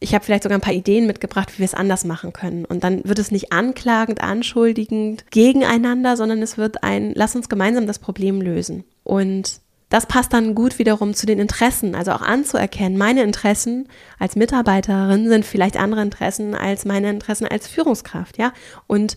[0.00, 2.64] ich habe vielleicht sogar ein paar Ideen mitgebracht, wie wir es anders machen können.
[2.64, 7.86] Und dann wird es nicht anklagend, anschuldigend gegeneinander, sondern es wird ein, lass uns gemeinsam
[7.86, 8.84] das Problem lösen.
[9.02, 9.60] Und
[9.94, 13.86] das passt dann gut wiederum zu den Interessen, also auch anzuerkennen, meine Interessen
[14.18, 18.52] als Mitarbeiterin sind vielleicht andere Interessen als meine Interessen als Führungskraft, ja?
[18.88, 19.16] Und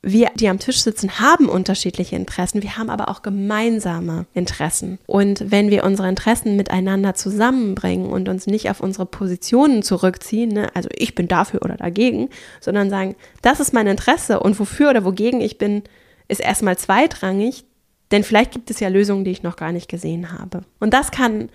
[0.00, 4.98] wir, die am Tisch sitzen, haben unterschiedliche Interessen, wir haben aber auch gemeinsame Interessen.
[5.04, 10.74] Und wenn wir unsere Interessen miteinander zusammenbringen und uns nicht auf unsere Positionen zurückziehen, ne,
[10.74, 12.30] also ich bin dafür oder dagegen,
[12.62, 15.82] sondern sagen, das ist mein Interesse und wofür oder wogegen ich bin,
[16.28, 17.66] ist erstmal zweitrangig,
[18.10, 20.62] denn vielleicht gibt es ja Lösungen, die ich noch gar nicht gesehen habe.
[20.80, 21.50] Und das kann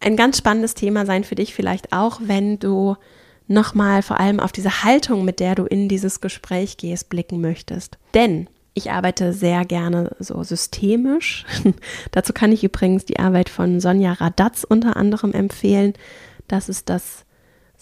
[0.00, 2.96] ein ganz spannendes Thema sein für dich vielleicht auch, wenn du
[3.46, 7.98] nochmal vor allem auf diese Haltung, mit der du in dieses Gespräch gehst, blicken möchtest.
[8.14, 11.44] Denn ich arbeite sehr gerne so systemisch.
[12.12, 15.94] Dazu kann ich übrigens die Arbeit von Sonja Radatz unter anderem empfehlen.
[16.46, 17.24] Das ist das,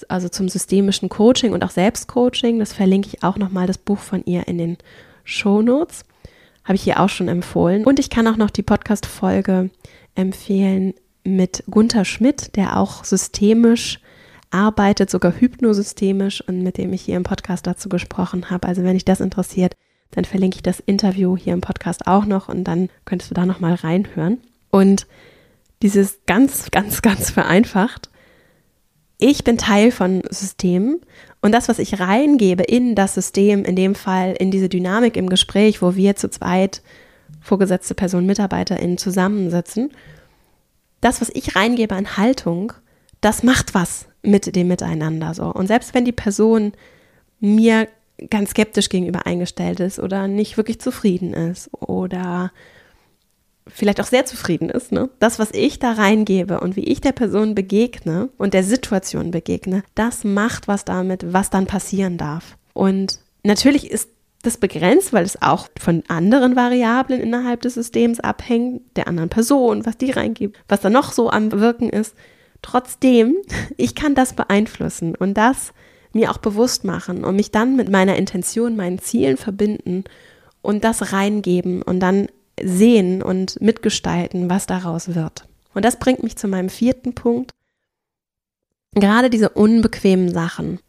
[0.09, 2.59] also zum systemischen Coaching und auch Selbstcoaching.
[2.59, 4.79] Das verlinke ich auch nochmal das Buch von ihr in den
[5.25, 6.05] Show Notes.
[6.69, 7.87] Habe ich hier auch schon empfohlen.
[7.87, 9.71] Und ich kann auch noch die Podcast-Folge
[10.15, 10.93] empfehlen
[11.25, 14.01] mit Gunther Schmidt, der auch systemisch
[14.51, 18.69] arbeitet, sogar hypnosystemisch und mit dem ich hier im Podcast dazu gesprochen habe.
[18.69, 19.77] Also wenn dich das interessiert,
[20.11, 23.47] dann verlinke ich das Interview hier im Podcast auch noch und dann könntest du da
[23.47, 24.37] nochmal reinhören.
[24.71, 25.07] Und
[25.81, 28.11] dieses ganz, ganz, ganz vereinfacht.
[29.19, 31.01] Ich bin Teil von Systemen
[31.41, 35.29] und das, was ich reingebe in das System, in dem Fall in diese Dynamik im
[35.29, 36.83] Gespräch, wo wir zu zweit
[37.41, 39.91] vorgesetzte Person, MitarbeiterInnen zusammensitzen.
[41.01, 42.73] Das, was ich reingebe an Haltung,
[43.21, 45.53] das macht was mit dem Miteinander so.
[45.53, 46.73] Und selbst wenn die Person
[47.41, 47.89] mir
[48.31, 52.53] ganz skeptisch gegenüber eingestellt ist oder nicht wirklich zufrieden ist oder
[53.73, 55.11] vielleicht auch sehr zufrieden ist, ne?
[55.19, 59.83] Das, was ich da reingebe und wie ich der Person begegne und der Situation begegne,
[59.95, 62.57] das macht was damit, was dann passieren darf.
[62.75, 64.09] Und natürlich ist
[64.43, 69.85] das begrenzt, weil es auch von anderen Variablen innerhalb des Systems abhängt, der anderen Person,
[69.85, 72.15] was die reingibt, was da noch so am Wirken ist.
[72.63, 73.37] Trotzdem,
[73.77, 75.73] ich kann das beeinflussen und das
[76.13, 80.05] mir auch bewusst machen und mich dann mit meiner Intention, meinen Zielen verbinden
[80.63, 82.29] und das reingeben und dann
[82.65, 85.47] sehen und mitgestalten, was daraus wird.
[85.75, 87.53] Und das bringt mich zu meinem vierten Punkt.
[88.95, 90.81] Gerade diese unbequemen Sachen.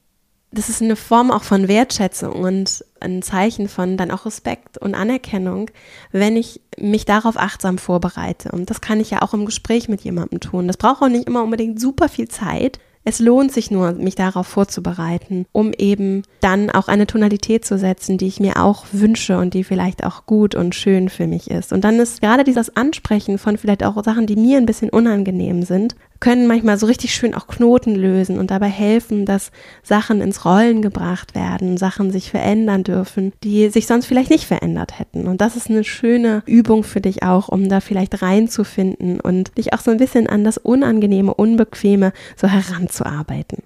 [0.52, 4.96] Das ist eine Form auch von Wertschätzung und ein Zeichen von dann auch Respekt und
[4.96, 5.70] Anerkennung,
[6.12, 8.52] wenn ich mich darauf achtsam vorbereite.
[8.52, 10.66] Und das kann ich ja auch im Gespräch mit jemandem tun.
[10.66, 12.80] Das braucht auch nicht immer unbedingt super viel Zeit.
[13.06, 18.18] Es lohnt sich nur, mich darauf vorzubereiten, um eben dann auch eine Tonalität zu setzen,
[18.18, 21.72] die ich mir auch wünsche und die vielleicht auch gut und schön für mich ist.
[21.72, 25.64] Und dann ist gerade dieses Ansprechen von vielleicht auch Sachen, die mir ein bisschen unangenehm
[25.64, 29.52] sind, können manchmal so richtig schön auch Knoten lösen und dabei helfen, dass
[29.84, 35.00] Sachen ins Rollen gebracht werden, Sachen sich verändern dürfen, die sich sonst vielleicht nicht verändert
[35.00, 35.28] hätten.
[35.28, 39.74] Und das ist eine schöne Übung für dich auch, um da vielleicht reinzufinden und dich
[39.74, 43.64] auch so ein bisschen an das Unangenehme, Unbequeme so heranzuarbeiten.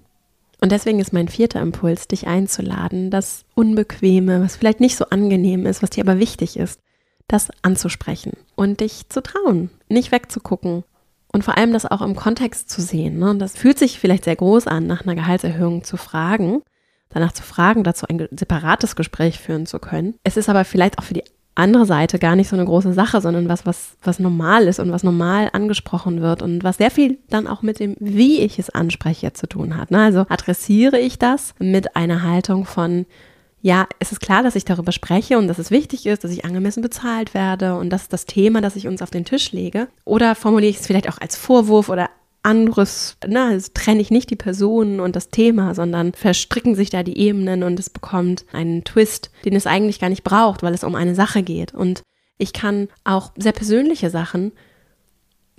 [0.61, 5.65] Und deswegen ist mein vierter Impuls, dich einzuladen, das Unbequeme, was vielleicht nicht so angenehm
[5.65, 6.79] ist, was dir aber wichtig ist,
[7.27, 10.85] das anzusprechen und dich zu trauen, nicht wegzugucken,
[11.33, 13.19] und vor allem das auch im Kontext zu sehen.
[13.19, 13.35] Ne?
[13.35, 16.61] Das fühlt sich vielleicht sehr groß an, nach einer Gehaltserhöhung zu fragen,
[17.09, 20.15] danach zu fragen, dazu ein separates Gespräch führen zu können.
[20.23, 21.23] Es ist aber vielleicht auch für die
[21.55, 24.91] andere Seite gar nicht so eine große Sache, sondern was, was, was normal ist und
[24.91, 28.69] was normal angesprochen wird und was sehr viel dann auch mit dem, wie ich es
[28.69, 29.91] anspreche, zu tun hat.
[29.91, 30.01] Ne?
[30.01, 33.05] Also adressiere ich das mit einer Haltung von,
[33.63, 36.43] ja, es ist klar, dass ich darüber spreche und dass es wichtig ist, dass ich
[36.43, 39.87] angemessen bezahlt werde und das ist das Thema, das ich uns auf den Tisch lege.
[40.03, 42.09] Oder formuliere ich es vielleicht auch als Vorwurf oder
[42.43, 47.03] anderes, na, es trenne ich nicht die Personen und das Thema, sondern verstricken sich da
[47.03, 50.83] die Ebenen und es bekommt einen Twist, den es eigentlich gar nicht braucht, weil es
[50.83, 51.73] um eine Sache geht.
[51.73, 52.03] Und
[52.37, 54.51] ich kann auch sehr persönliche Sachen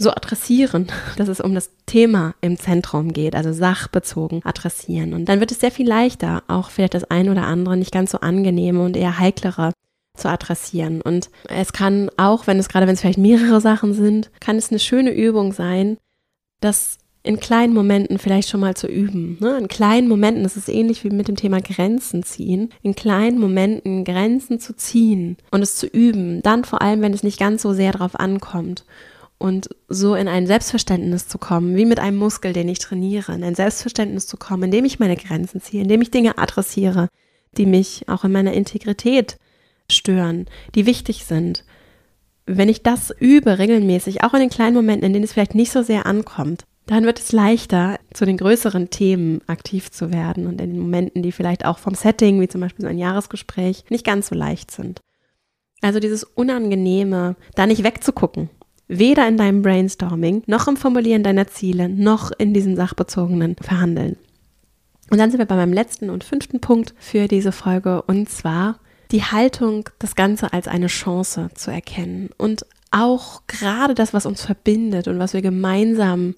[0.00, 5.14] so adressieren, dass es um das Thema im Zentrum geht, also sachbezogen adressieren.
[5.14, 8.10] Und dann wird es sehr viel leichter, auch vielleicht das ein oder andere nicht ganz
[8.10, 9.72] so angenehme und eher heiklere
[10.16, 11.00] zu adressieren.
[11.00, 14.70] Und es kann auch, wenn es gerade, wenn es vielleicht mehrere Sachen sind, kann es
[14.70, 15.96] eine schöne Übung sein,
[16.60, 19.38] das in kleinen Momenten vielleicht schon mal zu üben.
[19.40, 19.56] Ne?
[19.56, 24.04] In kleinen Momenten, das ist ähnlich wie mit dem Thema Grenzen ziehen, in kleinen Momenten
[24.04, 27.72] Grenzen zu ziehen und es zu üben, dann vor allem, wenn es nicht ganz so
[27.72, 28.84] sehr darauf ankommt
[29.44, 33.44] und so in ein Selbstverständnis zu kommen, wie mit einem Muskel, den ich trainiere, in
[33.44, 37.08] ein Selbstverständnis zu kommen, indem ich meine Grenzen ziehe, indem ich Dinge adressiere,
[37.58, 39.36] die mich auch in meiner Integrität
[39.92, 41.66] stören, die wichtig sind.
[42.46, 45.72] Wenn ich das übe regelmäßig, auch in den kleinen Momenten, in denen es vielleicht nicht
[45.72, 50.58] so sehr ankommt, dann wird es leichter, zu den größeren Themen aktiv zu werden und
[50.58, 54.06] in den Momenten, die vielleicht auch vom Setting, wie zum Beispiel so ein Jahresgespräch, nicht
[54.06, 55.00] ganz so leicht sind.
[55.82, 58.48] Also dieses Unangenehme, da nicht wegzugucken
[58.88, 64.16] Weder in deinem Brainstorming, noch im Formulieren deiner Ziele, noch in diesem sachbezogenen Verhandeln.
[65.10, 68.78] Und dann sind wir bei meinem letzten und fünften Punkt für diese Folge und zwar
[69.10, 74.42] die Haltung, das Ganze als eine Chance zu erkennen und auch gerade das, was uns
[74.42, 76.34] verbindet und was wir gemeinsam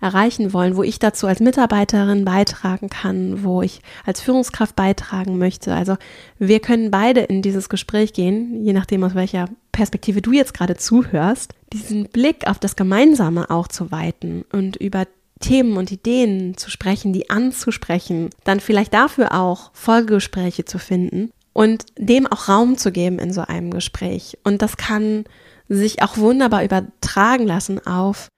[0.00, 5.74] erreichen wollen, wo ich dazu als Mitarbeiterin beitragen kann, wo ich als Führungskraft beitragen möchte.
[5.74, 5.96] Also
[6.38, 10.76] wir können beide in dieses Gespräch gehen, je nachdem aus welcher Perspektive du jetzt gerade
[10.76, 15.06] zuhörst, diesen Blick auf das Gemeinsame auch zu weiten und über
[15.40, 21.86] Themen und Ideen zu sprechen, die anzusprechen, dann vielleicht dafür auch Folgegespräche zu finden und
[21.98, 24.38] dem auch Raum zu geben in so einem Gespräch.
[24.44, 25.24] Und das kann
[25.68, 28.28] sich auch wunderbar übertragen lassen auf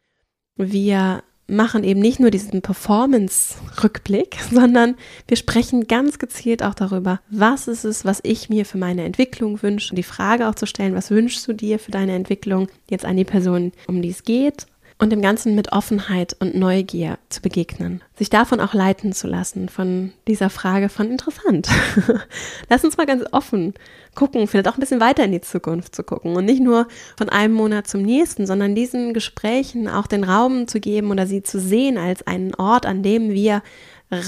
[0.56, 1.22] wir
[1.52, 4.96] machen eben nicht nur diesen Performance-Rückblick, sondern
[5.28, 9.62] wir sprechen ganz gezielt auch darüber, was ist es, was ich mir für meine Entwicklung
[9.62, 9.90] wünsche.
[9.92, 13.16] Und die Frage auch zu stellen, was wünschst du dir für deine Entwicklung jetzt an
[13.16, 14.66] die Person, um die es geht
[15.02, 18.02] und dem Ganzen mit Offenheit und Neugier zu begegnen.
[18.16, 21.68] Sich davon auch leiten zu lassen, von dieser Frage von interessant.
[22.68, 23.74] Lass uns mal ganz offen
[24.14, 26.86] gucken, vielleicht auch ein bisschen weiter in die Zukunft zu gucken und nicht nur
[27.16, 31.42] von einem Monat zum nächsten, sondern diesen Gesprächen auch den Raum zu geben oder sie
[31.42, 33.62] zu sehen als einen Ort, an dem wir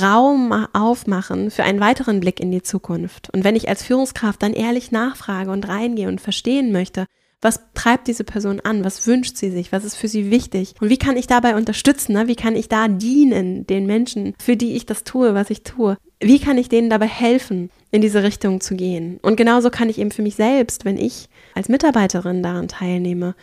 [0.02, 3.30] Raum aufmachen für einen weiteren Blick in die Zukunft.
[3.32, 7.06] Und wenn ich als Führungskraft dann ehrlich nachfrage und reingehe und verstehen möchte,
[7.45, 8.86] Was treibt diese Person an?
[8.86, 9.70] Was wünscht sie sich?
[9.70, 10.74] Was ist für sie wichtig?
[10.80, 12.14] Und wie kann ich dabei unterstützen?
[12.14, 12.26] Ne?
[12.26, 15.99] Wie kann ich da dienen den Menschen, für die ich das tue, was ich tue?
[16.20, 19.18] Wie kann ich denen dabei helfen, in diese Richtung zu gehen?
[19.20, 23.34] Und genauso kann ich eben für mich selbst, wenn ich als Mitarbeiterin daran teilnehme,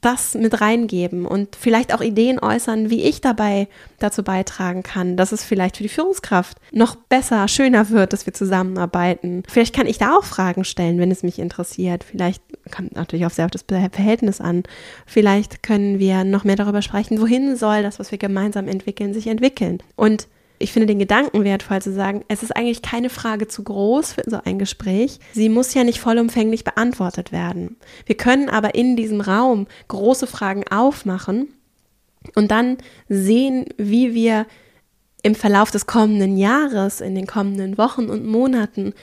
[0.00, 3.66] das mit reingeben und vielleicht auch Ideen äußern, wie ich dabei
[3.98, 8.34] dazu beitragen kann, dass es vielleicht für die Führungskraft noch besser, schöner wird, dass wir
[8.34, 9.42] zusammenarbeiten.
[9.48, 12.04] Vielleicht kann ich da auch Fragen stellen, wenn es mich interessiert.
[12.04, 12.42] Vielleicht
[12.74, 14.64] kommt natürlich auch sehr auf das Verhältnis an.
[15.06, 19.26] Vielleicht können wir noch mehr darüber sprechen, wohin soll das, was wir gemeinsam entwickeln, sich
[19.26, 19.82] entwickeln.
[19.96, 20.28] Und
[20.58, 24.22] ich finde den Gedanken wertvoll zu sagen, es ist eigentlich keine Frage zu groß für
[24.26, 25.18] so ein Gespräch.
[25.32, 27.76] Sie muss ja nicht vollumfänglich beantwortet werden.
[28.06, 31.48] Wir können aber in diesem Raum große Fragen aufmachen
[32.34, 32.78] und dann
[33.08, 34.46] sehen, wie wir
[35.22, 38.94] im Verlauf des kommenden Jahres, in den kommenden Wochen und Monaten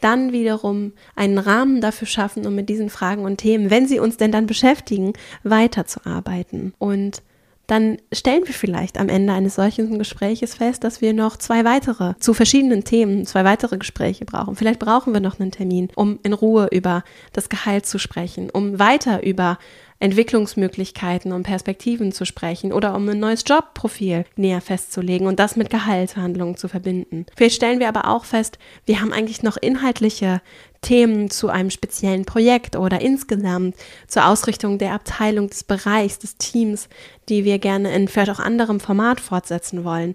[0.00, 4.16] dann wiederum einen Rahmen dafür schaffen, um mit diesen Fragen und Themen, wenn sie uns
[4.16, 6.74] denn dann beschäftigen, weiterzuarbeiten.
[6.78, 7.22] Und
[7.70, 12.14] dann stellen wir vielleicht am Ende eines solchen Gespräches fest, dass wir noch zwei weitere
[12.18, 14.56] zu verschiedenen Themen, zwei weitere Gespräche brauchen.
[14.56, 18.80] Vielleicht brauchen wir noch einen Termin, um in Ruhe über das Gehalt zu sprechen, um
[18.80, 19.58] weiter über
[20.00, 25.70] Entwicklungsmöglichkeiten und Perspektiven zu sprechen oder um ein neues Jobprofil näher festzulegen und das mit
[25.70, 27.26] Gehaltsverhandlungen zu verbinden.
[27.36, 30.40] Vielleicht stellen wir aber auch fest, wir haben eigentlich noch inhaltliche
[30.80, 33.76] Themen zu einem speziellen Projekt oder insgesamt
[34.08, 36.88] zur Ausrichtung der Abteilung, des Bereichs, des Teams,
[37.28, 40.14] die wir gerne in vielleicht auch anderem Format fortsetzen wollen.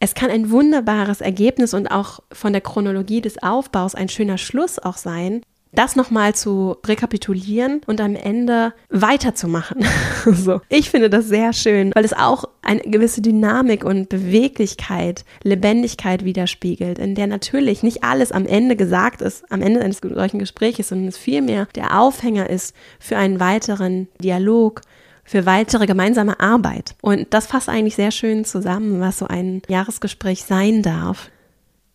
[0.00, 4.78] Es kann ein wunderbares Ergebnis und auch von der Chronologie des Aufbaus ein schöner Schluss
[4.78, 5.42] auch sein,
[5.72, 9.84] das nochmal zu rekapitulieren und am Ende weiterzumachen.
[10.26, 10.60] so.
[10.68, 16.98] Ich finde das sehr schön, weil es auch eine gewisse Dynamik und Beweglichkeit, Lebendigkeit widerspiegelt,
[16.98, 21.08] in der natürlich nicht alles am Ende gesagt ist, am Ende eines solchen Gesprächs, sondern
[21.08, 24.82] es vielmehr der Aufhänger ist für einen weiteren Dialog,
[25.24, 26.96] für weitere gemeinsame Arbeit.
[27.02, 31.30] Und das fasst eigentlich sehr schön zusammen, was so ein Jahresgespräch sein darf.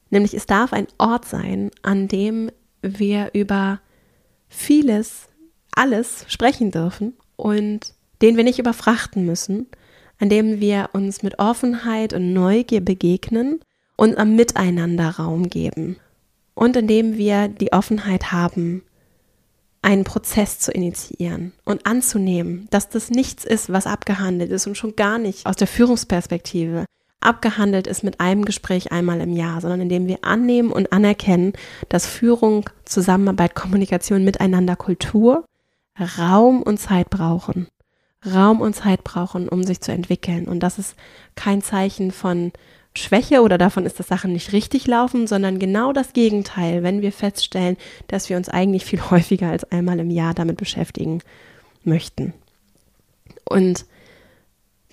[0.09, 2.49] Nämlich es darf ein Ort sein, an dem
[2.99, 3.79] wir über
[4.47, 5.27] vieles,
[5.75, 9.67] alles sprechen dürfen und den wir nicht überfrachten müssen,
[10.19, 13.59] an dem wir uns mit Offenheit und Neugier begegnen
[13.97, 15.97] und am Miteinander Raum geben
[16.53, 18.83] und in dem wir die Offenheit haben,
[19.81, 24.95] einen Prozess zu initiieren und anzunehmen, dass das nichts ist, was abgehandelt ist und schon
[24.95, 26.85] gar nicht aus der Führungsperspektive,
[27.25, 31.53] abgehandelt ist mit einem Gespräch einmal im Jahr, sondern indem wir annehmen und anerkennen,
[31.89, 35.45] dass Führung, Zusammenarbeit, Kommunikation miteinander Kultur,
[36.17, 37.67] Raum und Zeit brauchen.
[38.25, 40.45] Raum und Zeit brauchen, um sich zu entwickeln.
[40.45, 40.95] Und das ist
[41.35, 42.51] kein Zeichen von
[42.97, 47.11] Schwäche oder davon ist, dass Sachen nicht richtig laufen, sondern genau das Gegenteil, wenn wir
[47.11, 51.21] feststellen, dass wir uns eigentlich viel häufiger als einmal im Jahr damit beschäftigen
[51.83, 52.33] möchten.
[53.43, 53.85] Und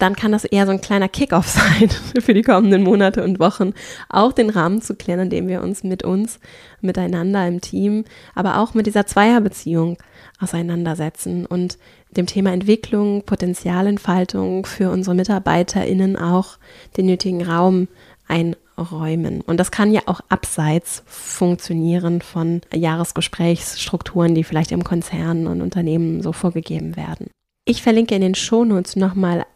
[0.02, 1.88] dann kann das eher so ein kleiner Kickoff sein
[2.20, 3.72] für die kommenden Monate und Wochen,
[4.08, 6.40] auch den Rahmen zu klären, in dem wir uns mit uns,
[6.80, 9.96] miteinander im Team, aber auch mit dieser Zweierbeziehung
[10.40, 11.78] auseinandersetzen und
[12.10, 16.58] dem Thema Entwicklung, Potenzialentfaltung für unsere MitarbeiterInnen auch
[16.96, 17.86] den nötigen Raum
[18.26, 19.40] einräumen.
[19.40, 26.22] Und das kann ja auch abseits funktionieren von Jahresgesprächsstrukturen, die vielleicht im Konzern und Unternehmen
[26.22, 27.30] so vorgegeben werden.
[27.64, 29.46] Ich verlinke in den Shownotes nochmal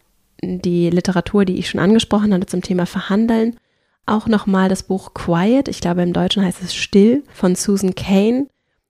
[0.41, 3.57] die Literatur, die ich schon angesprochen hatte zum Thema Verhandeln.
[4.05, 8.47] Auch nochmal das Buch Quiet, ich glaube im Deutschen heißt es Still, von Susan Kane,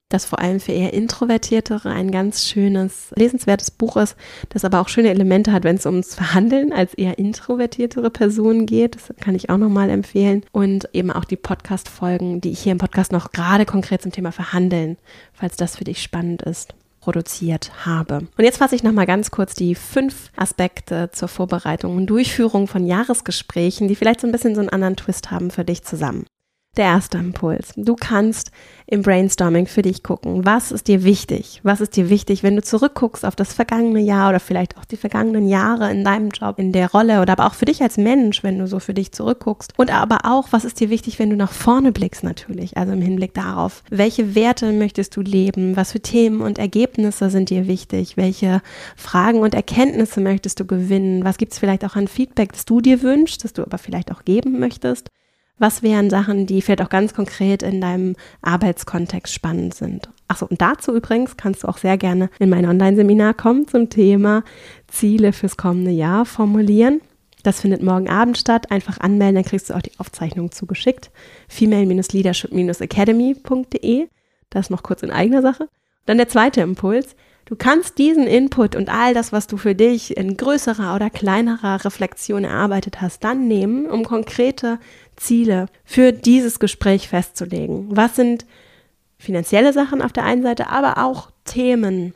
[0.09, 4.15] das vor allem für eher Introvertiertere ein ganz schönes, lesenswertes Buch ist,
[4.49, 8.95] das aber auch schöne Elemente hat, wenn es ums Verhandeln als eher introvertiertere Personen geht.
[8.95, 10.45] Das kann ich auch nochmal empfehlen.
[10.51, 14.31] Und eben auch die Podcast-Folgen, die ich hier im Podcast noch gerade konkret zum Thema
[14.31, 14.97] Verhandeln,
[15.33, 16.73] falls das für dich spannend ist
[17.07, 18.27] produziert habe.
[18.37, 22.85] Und jetzt fasse ich nochmal ganz kurz die fünf Aspekte zur Vorbereitung und Durchführung von
[22.85, 26.25] Jahresgesprächen, die vielleicht so ein bisschen so einen anderen Twist haben für dich zusammen.
[26.77, 27.73] Der erste Impuls.
[27.75, 28.51] Du kannst
[28.85, 31.59] im Brainstorming für dich gucken, was ist dir wichtig?
[31.63, 34.95] Was ist dir wichtig, wenn du zurückguckst auf das vergangene Jahr oder vielleicht auch die
[34.95, 38.43] vergangenen Jahre in deinem Job, in der Rolle oder aber auch für dich als Mensch,
[38.43, 39.73] wenn du so für dich zurückguckst.
[39.75, 43.01] Und aber auch, was ist dir wichtig, wenn du nach vorne blickst natürlich, also im
[43.01, 45.75] Hinblick darauf, welche Werte möchtest du leben?
[45.75, 48.17] Was für Themen und Ergebnisse sind dir wichtig?
[48.17, 48.61] Welche
[48.95, 51.25] Fragen und Erkenntnisse möchtest du gewinnen?
[51.25, 54.11] Was gibt es vielleicht auch an Feedback, das du dir wünschst, das du aber vielleicht
[54.11, 55.09] auch geben möchtest?
[55.59, 60.09] Was wären Sachen, die vielleicht auch ganz konkret in deinem Arbeitskontext spannend sind?
[60.27, 64.43] Achso, und dazu übrigens kannst du auch sehr gerne in mein Online-Seminar kommen zum Thema
[64.87, 67.01] Ziele fürs kommende Jahr formulieren.
[67.43, 68.69] Das findet morgen Abend statt.
[68.71, 71.11] Einfach anmelden, dann kriegst du auch die Aufzeichnung zugeschickt.
[71.47, 74.09] Female-leadership-academy.de.
[74.49, 75.69] Das noch kurz in eigener Sache.
[76.05, 77.15] Dann der zweite Impuls.
[77.47, 81.85] Du kannst diesen Input und all das, was du für dich in größerer oder kleinerer
[81.85, 84.79] Reflexion erarbeitet hast, dann nehmen, um konkrete
[85.15, 87.87] Ziele für dieses Gespräch festzulegen.
[87.95, 88.45] Was sind
[89.17, 92.13] finanzielle Sachen auf der einen Seite, aber auch Themen,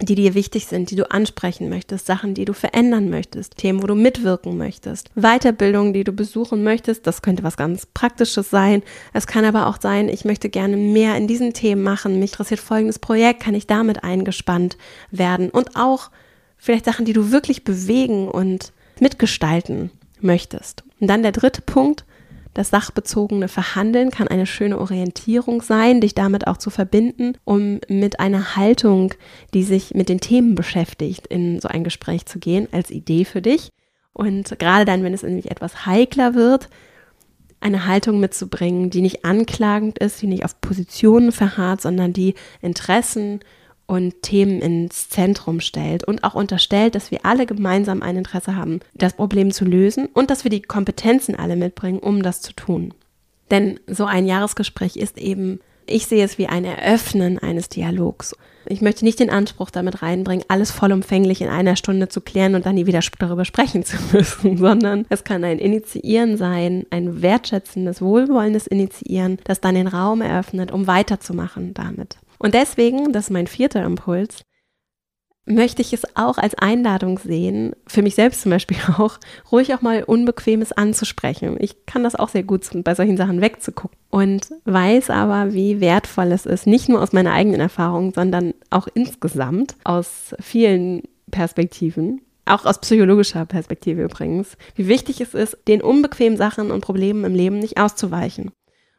[0.00, 3.86] die dir wichtig sind, die du ansprechen möchtest, Sachen, die du verändern möchtest, Themen, wo
[3.86, 7.06] du mitwirken möchtest, Weiterbildungen, die du besuchen möchtest.
[7.06, 8.82] Das könnte was ganz Praktisches sein.
[9.12, 12.18] Es kann aber auch sein, ich möchte gerne mehr in diesen Themen machen.
[12.18, 14.78] Mich interessiert folgendes Projekt, kann ich damit eingespannt
[15.10, 15.50] werden?
[15.50, 16.10] Und auch
[16.56, 19.90] vielleicht Sachen, die du wirklich bewegen und mitgestalten
[20.20, 20.84] möchtest.
[21.00, 22.04] Und dann der dritte Punkt,
[22.60, 28.20] das sachbezogene Verhandeln kann eine schöne Orientierung sein, dich damit auch zu verbinden, um mit
[28.20, 29.14] einer Haltung,
[29.54, 33.40] die sich mit den Themen beschäftigt, in so ein Gespräch zu gehen, als Idee für
[33.40, 33.70] dich.
[34.12, 36.68] Und gerade dann, wenn es nämlich etwas heikler wird,
[37.60, 43.40] eine Haltung mitzubringen, die nicht anklagend ist, die nicht auf Positionen verharrt, sondern die Interessen
[43.90, 48.78] und Themen ins Zentrum stellt und auch unterstellt, dass wir alle gemeinsam ein Interesse haben,
[48.94, 52.94] das Problem zu lösen und dass wir die Kompetenzen alle mitbringen, um das zu tun.
[53.50, 58.36] Denn so ein Jahresgespräch ist eben, ich sehe es wie ein Eröffnen eines Dialogs.
[58.66, 62.66] Ich möchte nicht den Anspruch damit reinbringen, alles vollumfänglich in einer Stunde zu klären und
[62.66, 68.00] dann nie wieder darüber sprechen zu müssen, sondern es kann ein Initiieren sein, ein wertschätzendes,
[68.00, 72.18] wohlwollendes Initiieren, das dann den Raum eröffnet, um weiterzumachen damit.
[72.40, 74.42] Und deswegen, das ist mein vierter Impuls,
[75.44, 79.18] möchte ich es auch als Einladung sehen, für mich selbst zum Beispiel auch,
[79.52, 81.56] ruhig auch mal Unbequemes anzusprechen.
[81.60, 86.32] Ich kann das auch sehr gut, bei solchen Sachen wegzugucken und weiß aber, wie wertvoll
[86.32, 92.64] es ist, nicht nur aus meiner eigenen Erfahrung, sondern auch insgesamt aus vielen Perspektiven, auch
[92.64, 97.58] aus psychologischer Perspektive übrigens, wie wichtig es ist, den unbequemen Sachen und Problemen im Leben
[97.58, 98.50] nicht auszuweichen,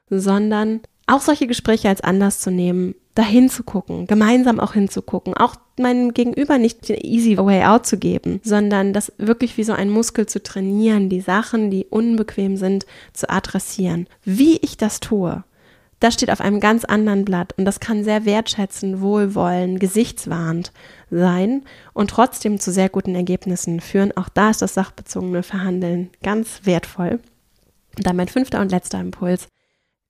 [0.10, 0.82] sondern
[1.12, 6.14] auch solche Gespräche als Anlass zu nehmen, dahin zu gucken, gemeinsam auch hinzugucken, auch meinem
[6.14, 10.26] Gegenüber nicht den easy way out zu geben, sondern das wirklich wie so ein Muskel
[10.26, 14.08] zu trainieren, die Sachen, die unbequem sind, zu adressieren.
[14.24, 15.44] Wie ich das tue,
[16.00, 20.72] das steht auf einem ganz anderen Blatt und das kann sehr wertschätzend, wohlwollend, gesichtswahrend
[21.12, 24.16] sein und trotzdem zu sehr guten Ergebnissen führen.
[24.18, 27.20] Auch da ist das sachbezogene Verhandeln ganz wertvoll.
[27.98, 29.48] Und dann mein fünfter und letzter Impuls.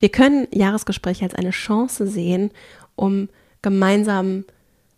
[0.02, 2.50] Wir können Jahresgespräche als eine Chance sehen,
[2.96, 3.30] um
[3.62, 4.46] gemeinsam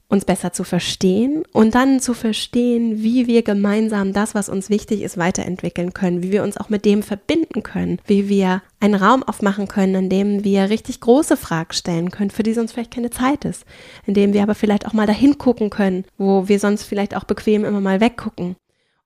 [0.07, 5.01] uns besser zu verstehen und dann zu verstehen, wie wir gemeinsam das, was uns wichtig
[5.01, 9.23] ist, weiterentwickeln können, wie wir uns auch mit dem verbinden können, wie wir einen Raum
[9.23, 13.09] aufmachen können, in dem wir richtig große Fragen stellen können, für die sonst vielleicht keine
[13.09, 13.65] Zeit ist,
[14.05, 17.25] in dem wir aber vielleicht auch mal dahin gucken können, wo wir sonst vielleicht auch
[17.25, 18.55] bequem immer mal weggucken.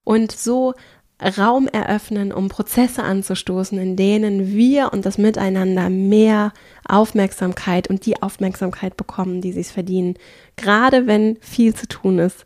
[0.03, 0.73] Und so
[1.19, 6.53] Raum eröffnen, um Prozesse anzustoßen, in denen wir und das Miteinander mehr
[6.87, 10.15] Aufmerksamkeit und die Aufmerksamkeit bekommen, die sie es verdienen.
[10.57, 12.45] Gerade wenn viel zu tun ist,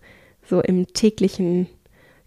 [0.50, 1.68] so im täglichen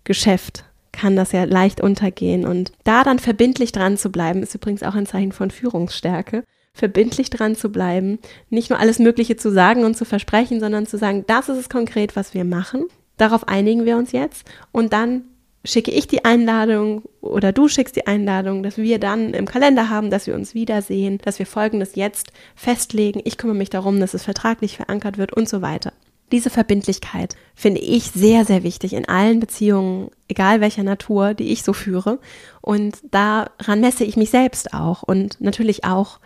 [0.05, 2.47] Geschäft kann das ja leicht untergehen.
[2.47, 6.45] Und da dann verbindlich dran zu bleiben, ist übrigens auch ein Zeichen von Führungsstärke.
[6.75, 8.19] Verbindlich dran zu bleiben,
[8.51, 11.69] nicht nur alles Mögliche zu sagen und zu versprechen, sondern zu sagen, das ist es
[11.69, 12.85] konkret, was wir machen.
[13.17, 15.25] Darauf einigen wir uns jetzt und dann
[15.65, 20.11] schicke ich die Einladung oder du schickst die Einladung, dass wir dann im Kalender haben,
[20.11, 23.21] dass wir uns wiedersehen, dass wir Folgendes jetzt festlegen.
[23.25, 25.93] Ich kümmere mich darum, dass es vertraglich verankert wird und so weiter.
[26.33, 31.63] Diese Verbindlichkeit finde ich sehr, sehr wichtig in allen Beziehungen, egal welcher Natur, die ich
[31.63, 32.19] so führe.
[32.61, 36.19] Und daran messe ich mich selbst auch und natürlich auch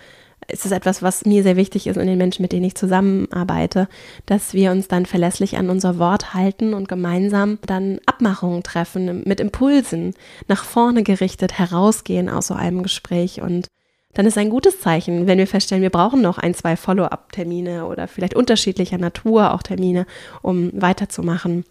[0.50, 3.88] ist es etwas, was mir sehr wichtig ist in den Menschen, mit denen ich zusammenarbeite,
[4.26, 9.40] dass wir uns dann verlässlich an unser Wort halten und gemeinsam dann Abmachungen treffen, mit
[9.40, 10.14] Impulsen
[10.48, 13.68] nach vorne gerichtet herausgehen aus so einem Gespräch und
[14.14, 18.08] dann ist ein gutes Zeichen, wenn wir feststellen, wir brauchen noch ein, zwei Follow-up-Termine oder
[18.08, 20.06] vielleicht unterschiedlicher Natur auch Termine,
[20.42, 21.64] um weiterzumachen.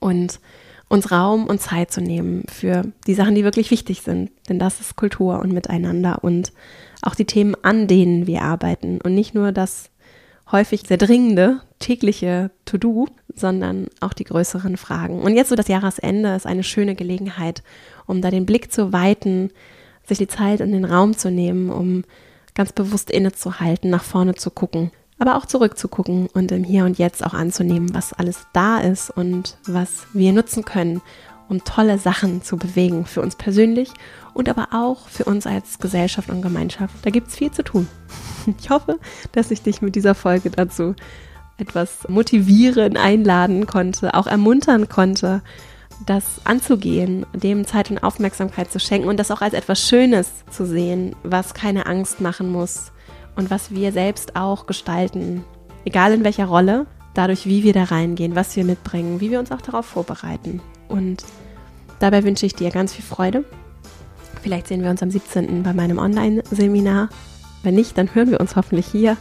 [0.00, 0.40] Und
[0.90, 4.32] uns Raum und Zeit zu nehmen für die Sachen, die wirklich wichtig sind.
[4.48, 6.52] Denn das ist Kultur und Miteinander und
[7.02, 9.90] auch die Themen, an denen wir arbeiten und nicht nur das
[10.52, 15.20] häufig sehr dringende tägliche To-Do, sondern auch die größeren Fragen.
[15.22, 17.62] Und jetzt so das Jahresende ist eine schöne Gelegenheit,
[18.06, 19.50] um da den Blick zu weiten,
[20.06, 22.04] sich die Zeit und den Raum zu nehmen, um
[22.54, 27.24] ganz bewusst innezuhalten, nach vorne zu gucken, aber auch zurückzugucken und im Hier und Jetzt
[27.24, 31.00] auch anzunehmen, was alles da ist und was wir nutzen können,
[31.50, 33.90] um tolle Sachen zu bewegen für uns persönlich
[34.32, 36.94] und aber auch für uns als Gesellschaft und Gemeinschaft.
[37.02, 37.86] Da gibt es viel zu tun.
[38.58, 38.98] Ich hoffe,
[39.32, 40.94] dass ich dich mit dieser Folge dazu
[41.58, 45.42] etwas motivieren, einladen konnte, auch ermuntern konnte,
[46.06, 50.64] das anzugehen, dem Zeit und Aufmerksamkeit zu schenken und das auch als etwas Schönes zu
[50.64, 52.92] sehen, was keine Angst machen muss
[53.36, 55.44] und was wir selbst auch gestalten,
[55.84, 59.52] egal in welcher Rolle, dadurch, wie wir da reingehen, was wir mitbringen, wie wir uns
[59.52, 60.62] auch darauf vorbereiten.
[60.88, 61.24] Und
[62.00, 63.44] dabei wünsche ich dir ganz viel Freude.
[64.42, 65.62] Vielleicht sehen wir uns am 17.
[65.62, 67.10] bei meinem Online-Seminar.
[67.62, 69.16] Wenn nicht, dann hören wir uns hoffentlich hier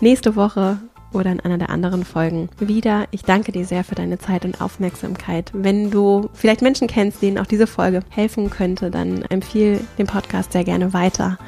[0.00, 0.78] nächste Woche
[1.12, 3.06] oder in einer der anderen Folgen wieder.
[3.10, 5.50] Ich danke dir sehr für deine Zeit und Aufmerksamkeit.
[5.54, 10.52] Wenn du vielleicht Menschen kennst, denen auch diese Folge helfen könnte, dann empfehle den Podcast
[10.52, 11.38] sehr gerne weiter.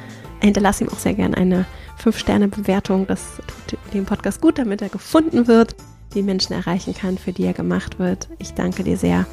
[0.41, 1.65] Hinterlass ihm auch sehr gerne eine
[2.01, 3.05] 5-Sterne-Bewertung.
[3.07, 5.75] Das tut dem Podcast gut, damit er gefunden wird,
[6.13, 8.29] die Menschen erreichen kann, für die er gemacht wird.
[8.39, 9.25] Ich danke dir sehr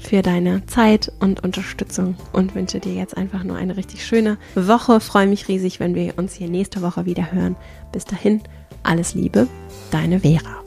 [0.00, 5.00] für deine Zeit und Unterstützung und wünsche dir jetzt einfach nur eine richtig schöne Woche.
[5.00, 7.56] Freue mich riesig, wenn wir uns hier nächste Woche wieder hören.
[7.92, 8.40] Bis dahin,
[8.82, 9.46] alles Liebe,
[9.90, 10.64] deine Vera.